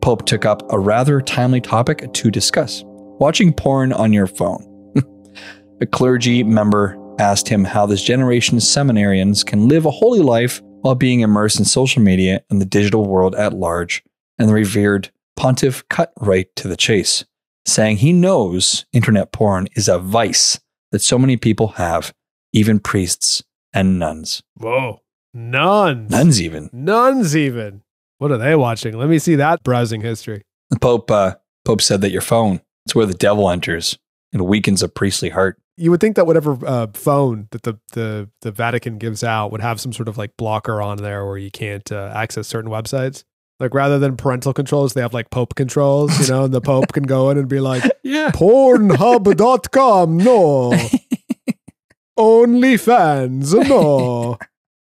Pope 0.00 0.26
took 0.26 0.44
up 0.44 0.62
a 0.72 0.78
rather 0.78 1.20
timely 1.20 1.60
topic 1.60 2.12
to 2.12 2.30
discuss 2.30 2.82
watching 2.86 3.52
porn 3.52 3.92
on 3.92 4.12
your 4.12 4.26
phone. 4.26 4.92
a 5.80 5.86
clergy 5.86 6.42
member 6.42 6.98
asked 7.18 7.48
him 7.48 7.62
how 7.62 7.86
this 7.86 8.02
generation 8.02 8.56
of 8.56 8.62
seminarians 8.62 9.46
can 9.46 9.68
live 9.68 9.86
a 9.86 9.90
holy 9.90 10.20
life 10.20 10.60
while 10.84 10.94
being 10.94 11.20
immersed 11.20 11.58
in 11.58 11.64
social 11.64 12.02
media 12.02 12.44
and 12.50 12.60
the 12.60 12.66
digital 12.66 13.06
world 13.06 13.34
at 13.36 13.54
large, 13.54 14.04
and 14.38 14.50
the 14.50 14.52
revered 14.52 15.10
pontiff 15.34 15.82
cut 15.88 16.12
right 16.20 16.54
to 16.56 16.68
the 16.68 16.76
chase, 16.76 17.24
saying 17.64 17.96
he 17.96 18.12
knows 18.12 18.84
internet 18.92 19.32
porn 19.32 19.66
is 19.76 19.88
a 19.88 19.98
vice 19.98 20.60
that 20.92 21.00
so 21.00 21.18
many 21.18 21.38
people 21.38 21.68
have, 21.68 22.12
even 22.52 22.78
priests 22.78 23.42
and 23.72 23.98
nuns. 23.98 24.42
Whoa. 24.58 25.00
Nuns. 25.32 26.10
Nuns, 26.10 26.42
even. 26.42 26.68
Nuns 26.70 27.34
even. 27.34 27.80
What 28.18 28.30
are 28.30 28.36
they 28.36 28.54
watching? 28.54 28.98
Let 28.98 29.08
me 29.08 29.18
see 29.18 29.36
that 29.36 29.62
browsing 29.62 30.02
history. 30.02 30.42
The 30.68 30.78
Pope, 30.78 31.10
uh, 31.10 31.36
Pope 31.64 31.80
said 31.80 32.02
that 32.02 32.10
your 32.10 32.20
phone, 32.20 32.60
it's 32.84 32.94
where 32.94 33.06
the 33.06 33.14
devil 33.14 33.48
enters 33.48 33.98
and 34.34 34.44
weakens 34.44 34.82
a 34.82 34.88
priestly 34.90 35.30
heart. 35.30 35.58
You 35.76 35.90
would 35.90 36.00
think 36.00 36.16
that 36.16 36.26
whatever 36.26 36.56
uh, 36.66 36.86
phone 36.94 37.48
that 37.50 37.62
the, 37.64 37.78
the 37.92 38.30
the 38.42 38.52
Vatican 38.52 38.98
gives 38.98 39.24
out 39.24 39.50
would 39.50 39.60
have 39.60 39.80
some 39.80 39.92
sort 39.92 40.08
of 40.08 40.16
like 40.16 40.36
blocker 40.36 40.80
on 40.80 40.98
there 40.98 41.26
where 41.26 41.36
you 41.38 41.50
can't 41.50 41.90
uh, 41.90 42.12
access 42.14 42.46
certain 42.46 42.70
websites. 42.70 43.24
Like 43.60 43.72
rather 43.74 43.98
than 43.98 44.16
parental 44.16 44.52
controls, 44.52 44.94
they 44.94 45.00
have 45.00 45.14
like 45.14 45.30
Pope 45.30 45.54
controls, 45.54 46.18
you 46.20 46.32
know, 46.32 46.44
and 46.44 46.52
the 46.54 46.60
Pope 46.60 46.92
can 46.92 47.04
go 47.04 47.30
in 47.30 47.38
and 47.38 47.48
be 47.48 47.60
like, 47.60 47.82
Yeah. 48.02 48.30
Pornhub.com, 48.32 50.16
no. 50.16 50.72
OnlyFans, 52.18 53.68
no. 53.68 54.38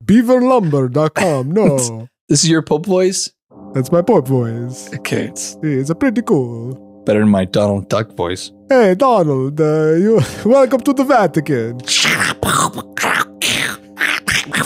Beaverlumber.com, 0.05 1.51
no. 1.51 2.09
This 2.29 2.44
is 2.44 2.51
your 2.51 2.62
Pope 2.62 2.87
voice? 2.87 3.33
That's 3.72 3.90
my 3.92 4.03
Pope 4.03 4.27
voice. 4.29 4.92
Okay, 4.94 5.25
it's 5.27 5.57
It's 5.62 5.92
pretty 5.94 6.22
cool. 6.22 7.03
better 7.05 7.20
than 7.20 7.29
my 7.29 7.44
Donald 7.44 7.88
Duck 7.88 8.12
voice. 8.16 8.51
Hey, 8.68 8.96
Donald, 8.96 9.61
uh, 9.61 9.92
you 9.92 10.20
welcome 10.44 10.81
to 10.81 10.92
the 10.92 11.05
Vatican. 11.05 11.79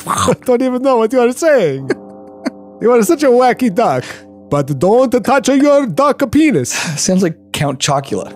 I 0.07 0.35
don't 0.43 0.63
even 0.63 0.81
know 0.81 0.97
what 0.97 1.13
you 1.13 1.21
are 1.21 1.33
saying. 1.33 1.91
You 2.81 2.93
are 2.93 3.03
such 3.03 3.23
a 3.25 3.27
wacky 3.27 3.69
duck. 3.75 4.05
But 4.49 4.79
don't 4.79 5.11
touch 5.23 5.49
your 5.49 5.87
duck 5.87 6.23
penis. 6.33 6.71
Sounds 6.99 7.23
like 7.23 7.37
Count 7.53 7.79
Chocula. 7.79 8.33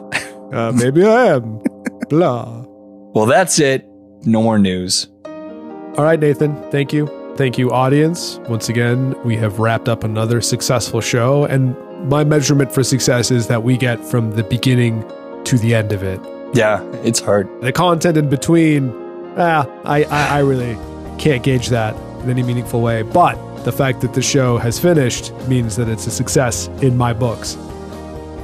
Uh, 0.52 0.70
maybe 0.72 1.02
I 1.02 1.36
am. 1.36 1.62
Blah. 2.10 2.66
Well, 3.14 3.24
that's 3.24 3.58
it. 3.58 3.86
No 4.26 4.42
more 4.42 4.58
news. 4.58 5.08
All 5.24 6.04
right, 6.04 6.20
Nathan. 6.20 6.54
Thank 6.70 6.92
you. 6.92 7.08
Thank 7.36 7.56
you, 7.56 7.70
audience. 7.72 8.38
Once 8.50 8.68
again, 8.68 9.14
we 9.24 9.34
have 9.36 9.58
wrapped 9.58 9.88
up 9.88 10.04
another 10.04 10.42
successful 10.42 11.00
show. 11.00 11.46
And 11.46 11.74
my 12.10 12.22
measurement 12.22 12.70
for 12.70 12.84
success 12.84 13.30
is 13.30 13.46
that 13.46 13.62
we 13.62 13.78
get 13.78 14.04
from 14.04 14.32
the 14.32 14.44
beginning 14.44 15.10
to 15.44 15.58
the 15.58 15.74
end 15.74 15.92
of 15.92 16.02
it. 16.02 16.20
Yeah, 16.54 16.82
it's 17.02 17.20
hard. 17.20 17.48
The 17.60 17.72
content 17.72 18.16
in 18.16 18.28
between, 18.28 18.90
ah, 19.36 19.66
I, 19.84 20.04
I, 20.04 20.36
I 20.36 20.38
really 20.40 20.76
can't 21.18 21.42
gauge 21.42 21.68
that 21.68 21.96
in 22.22 22.30
any 22.30 22.42
meaningful 22.42 22.80
way. 22.80 23.02
But 23.02 23.36
the 23.64 23.72
fact 23.72 24.00
that 24.02 24.14
the 24.14 24.22
show 24.22 24.58
has 24.58 24.78
finished 24.78 25.32
means 25.48 25.76
that 25.76 25.88
it's 25.88 26.06
a 26.06 26.10
success 26.10 26.68
in 26.82 26.96
my 26.96 27.12
books. 27.12 27.56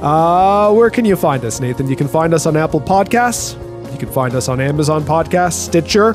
Uh, 0.01 0.73
where 0.73 0.89
can 0.89 1.05
you 1.05 1.15
find 1.15 1.45
us, 1.45 1.59
Nathan? 1.59 1.87
You 1.87 1.95
can 1.95 2.07
find 2.07 2.33
us 2.33 2.45
on 2.45 2.57
Apple 2.57 2.81
Podcasts. 2.81 3.53
You 3.93 3.99
can 3.99 4.09
find 4.09 4.33
us 4.33 4.49
on 4.49 4.59
Amazon 4.59 5.03
Podcasts, 5.03 5.53
Stitcher, 5.53 6.13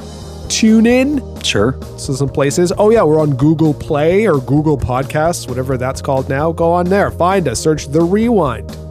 TuneIn. 0.49 1.45
Sure. 1.45 1.79
So 1.97 2.13
some 2.15 2.29
places. 2.29 2.73
Oh 2.79 2.91
yeah, 2.91 3.05
we're 3.05 3.21
on 3.21 3.37
Google 3.37 3.75
Play 3.75 4.27
or 4.27 4.41
Google 4.41 4.77
Podcasts, 4.77 5.49
whatever 5.49 5.77
that's 5.77 6.03
called 6.03 6.29
now. 6.29 6.53
Go 6.53 6.73
on 6.73 6.87
there, 6.87 7.11
find 7.11 7.47
us, 7.47 7.61
search 7.61 7.87
The 7.89 8.03
Rewind. 8.03 8.86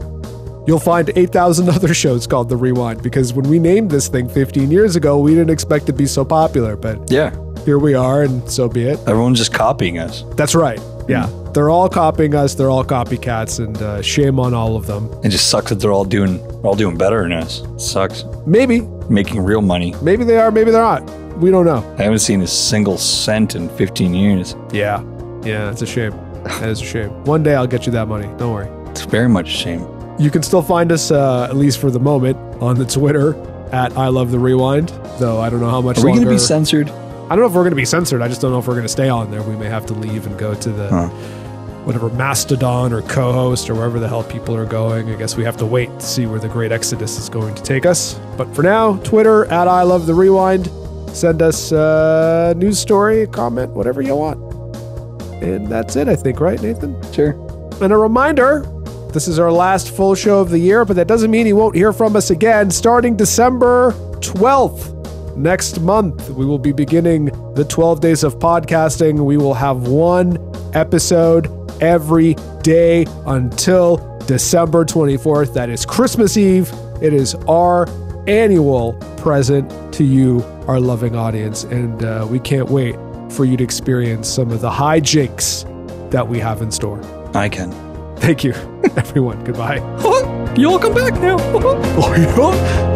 You'll 0.67 0.79
find 0.79 1.11
8,000 1.15 1.69
other 1.77 1.93
shows 1.93 2.27
called 2.27 2.49
The 2.49 2.57
Rewind 2.57 3.01
because 3.03 3.33
when 3.33 3.47
we 3.49 3.59
named 3.59 3.89
this 3.91 4.07
thing 4.07 4.27
15 4.29 4.71
years 4.71 4.95
ago, 4.95 5.19
we 5.19 5.31
didn't 5.31 5.49
expect 5.51 5.83
it 5.83 5.87
to 5.87 5.93
be 5.93 6.05
so 6.05 6.23
popular, 6.25 6.75
but 6.75 7.09
Yeah. 7.11 7.31
here 7.65 7.79
we 7.79 7.93
are, 7.93 8.23
and 8.23 8.49
so 8.49 8.67
be 8.69 8.83
it. 8.83 8.99
Everyone's 9.07 9.39
just 9.39 9.53
copying 9.53 9.97
us. 9.99 10.23
That's 10.35 10.55
right. 10.55 10.79
Yeah. 11.07 11.29
They're 11.53 11.69
all 11.69 11.87
copying 11.87 12.35
us. 12.35 12.53
They're 12.55 12.69
all 12.69 12.83
copycats, 12.83 13.63
and 13.63 13.77
uh, 13.81 14.01
shame 14.01 14.39
on 14.39 14.53
all 14.53 14.75
of 14.75 14.87
them. 14.87 15.09
It 15.23 15.29
just 15.29 15.49
sucks 15.49 15.69
that 15.69 15.75
they're 15.79 15.93
all 15.93 16.03
doing 16.03 16.39
all 16.63 16.75
doing 16.75 16.97
better 16.97 17.21
than 17.21 17.31
us. 17.31 17.61
It 17.61 17.79
sucks. 17.79 18.25
Maybe. 18.45 18.81
Making 19.09 19.41
real 19.41 19.61
money. 19.61 19.93
Maybe 20.01 20.23
they 20.25 20.37
are. 20.37 20.49
Maybe 20.51 20.71
they're 20.71 20.81
not. 20.81 21.03
We 21.37 21.51
don't 21.51 21.65
know. 21.65 21.83
I 21.99 22.03
haven't 22.03 22.19
seen 22.19 22.41
a 22.41 22.47
single 22.47 22.97
cent 22.97 23.55
in 23.55 23.69
15 23.69 24.13
years. 24.15 24.55
Yeah. 24.73 25.03
Yeah. 25.43 25.69
It's 25.71 25.81
a 25.83 25.85
shame. 25.85 26.11
That 26.43 26.69
is 26.69 26.81
a 26.81 26.85
shame. 26.85 27.09
One 27.25 27.43
day 27.43 27.53
I'll 27.55 27.67
get 27.67 27.85
you 27.85 27.91
that 27.93 28.07
money. 28.07 28.27
Don't 28.37 28.51
worry. 28.53 28.67
It's 28.89 29.05
very 29.05 29.29
much 29.29 29.47
a 29.49 29.57
shame. 29.57 29.81
You 30.17 30.31
can 30.31 30.43
still 30.43 30.61
find 30.61 30.91
us, 30.91 31.11
uh, 31.11 31.43
at 31.49 31.57
least 31.57 31.79
for 31.79 31.91
the 31.91 31.99
moment, 31.99 32.37
on 32.61 32.77
the 32.77 32.85
Twitter 32.85 33.35
at 33.73 33.97
I 33.97 34.07
Love 34.07 34.31
the 34.31 34.39
Rewind. 34.39 34.89
Though 35.19 35.41
I 35.41 35.49
don't 35.49 35.59
know 35.59 35.69
how 35.69 35.81
much 35.81 35.97
we're 35.97 36.05
we 36.05 36.11
going 36.13 36.23
to 36.25 36.29
be 36.29 36.37
censored? 36.37 36.89
I 36.89 37.29
don't 37.29 37.39
know 37.39 37.47
if 37.47 37.53
we're 37.53 37.63
going 37.63 37.71
to 37.71 37.75
be 37.75 37.85
censored. 37.85 38.21
I 38.21 38.27
just 38.27 38.39
don't 38.39 38.51
know 38.51 38.59
if 38.59 38.67
we're 38.67 38.75
going 38.75 38.85
to 38.85 38.89
stay 38.89 39.09
on 39.09 39.29
there. 39.31 39.41
We 39.41 39.55
may 39.55 39.65
have 39.67 39.85
to 39.87 39.93
leave 39.93 40.25
and 40.25 40.37
go 40.37 40.53
to 40.53 40.69
the 40.69 40.87
Huh. 40.89 41.07
whatever 41.83 42.09
Mastodon 42.11 42.93
or 42.93 43.01
Cohost 43.01 43.69
or 43.69 43.75
wherever 43.75 43.99
the 43.99 44.07
hell 44.07 44.23
people 44.23 44.55
are 44.55 44.65
going. 44.65 45.09
I 45.11 45.15
guess 45.15 45.35
we 45.35 45.43
have 45.43 45.57
to 45.57 45.65
wait 45.65 45.89
to 45.99 46.05
see 46.05 46.25
where 46.27 46.39
the 46.39 46.47
great 46.49 46.71
exodus 46.71 47.17
is 47.19 47.27
going 47.27 47.53
to 47.55 47.63
take 47.63 47.85
us. 47.85 48.13
But 48.37 48.53
for 48.55 48.61
now, 48.63 48.97
Twitter 48.97 49.45
at 49.47 49.67
I 49.67 49.81
Love 49.83 50.05
the 50.05 50.13
Rewind. 50.13 50.69
Send 51.11 51.41
us 51.41 51.71
a 51.71 52.53
news 52.57 52.79
story, 52.79 53.23
a 53.23 53.27
comment, 53.27 53.71
whatever 53.71 54.01
you 54.01 54.15
want. 54.15 54.39
And 55.43 55.67
that's 55.67 55.95
it, 55.95 56.07
I 56.07 56.15
think, 56.15 56.39
right, 56.39 56.61
Nathan? 56.61 56.95
Sure. 57.11 57.31
And 57.81 57.91
a 57.91 57.97
reminder 57.97 58.61
this 59.15 59.29
is 59.29 59.39
our 59.39 59.51
last 59.51 59.95
full 59.95 60.13
show 60.13 60.41
of 60.41 60.49
the 60.49 60.59
year, 60.59 60.83
but 60.83 60.97
that 60.97 61.07
doesn't 61.07 61.31
mean 61.31 61.47
you 61.47 61.55
won't 61.55 61.73
hear 61.73 61.93
from 61.93 62.17
us 62.17 62.31
again 62.31 62.69
starting 62.69 63.15
December 63.15 63.93
12th. 64.19 65.37
Next 65.37 65.79
month, 65.79 66.29
we 66.31 66.45
will 66.45 66.59
be 66.59 66.73
beginning 66.73 67.27
the 67.53 67.63
12 67.63 68.01
days 68.01 68.25
of 68.25 68.39
podcasting. 68.39 69.23
We 69.23 69.37
will 69.37 69.53
have 69.53 69.87
one 69.87 70.37
episode 70.75 71.49
every 71.81 72.35
day 72.61 73.05
until 73.25 74.19
December 74.25 74.83
24th. 74.83 75.53
That 75.53 75.69
is 75.69 75.85
Christmas 75.85 76.35
Eve. 76.35 76.69
It 77.01 77.13
is 77.13 77.35
our 77.47 77.87
annual 78.27 78.93
present 79.15 79.93
to 79.93 80.03
you, 80.03 80.43
our 80.67 80.81
loving 80.81 81.15
audience. 81.15 81.63
And 81.63 82.03
uh, 82.03 82.27
we 82.29 82.41
can't 82.41 82.69
wait 82.69 82.97
for 83.31 83.45
you 83.45 83.55
to 83.55 83.63
experience 83.63 84.27
some 84.27 84.51
of 84.51 84.59
the 84.59 84.71
hijinks 84.71 85.63
that 86.11 86.27
we 86.27 86.37
have 86.39 86.61
in 86.61 86.69
store. 86.69 87.01
I 87.33 87.47
can. 87.47 87.84
Thank 88.25 88.43
you, 88.43 88.53
everyone. 88.97 89.43
Goodbye. 89.43 89.77
you 90.57 90.71
all 90.71 90.79
come 90.79 90.95
back 90.95 91.13
now. 91.21 91.37
Oh, 91.97 92.13
yeah. 92.17 92.94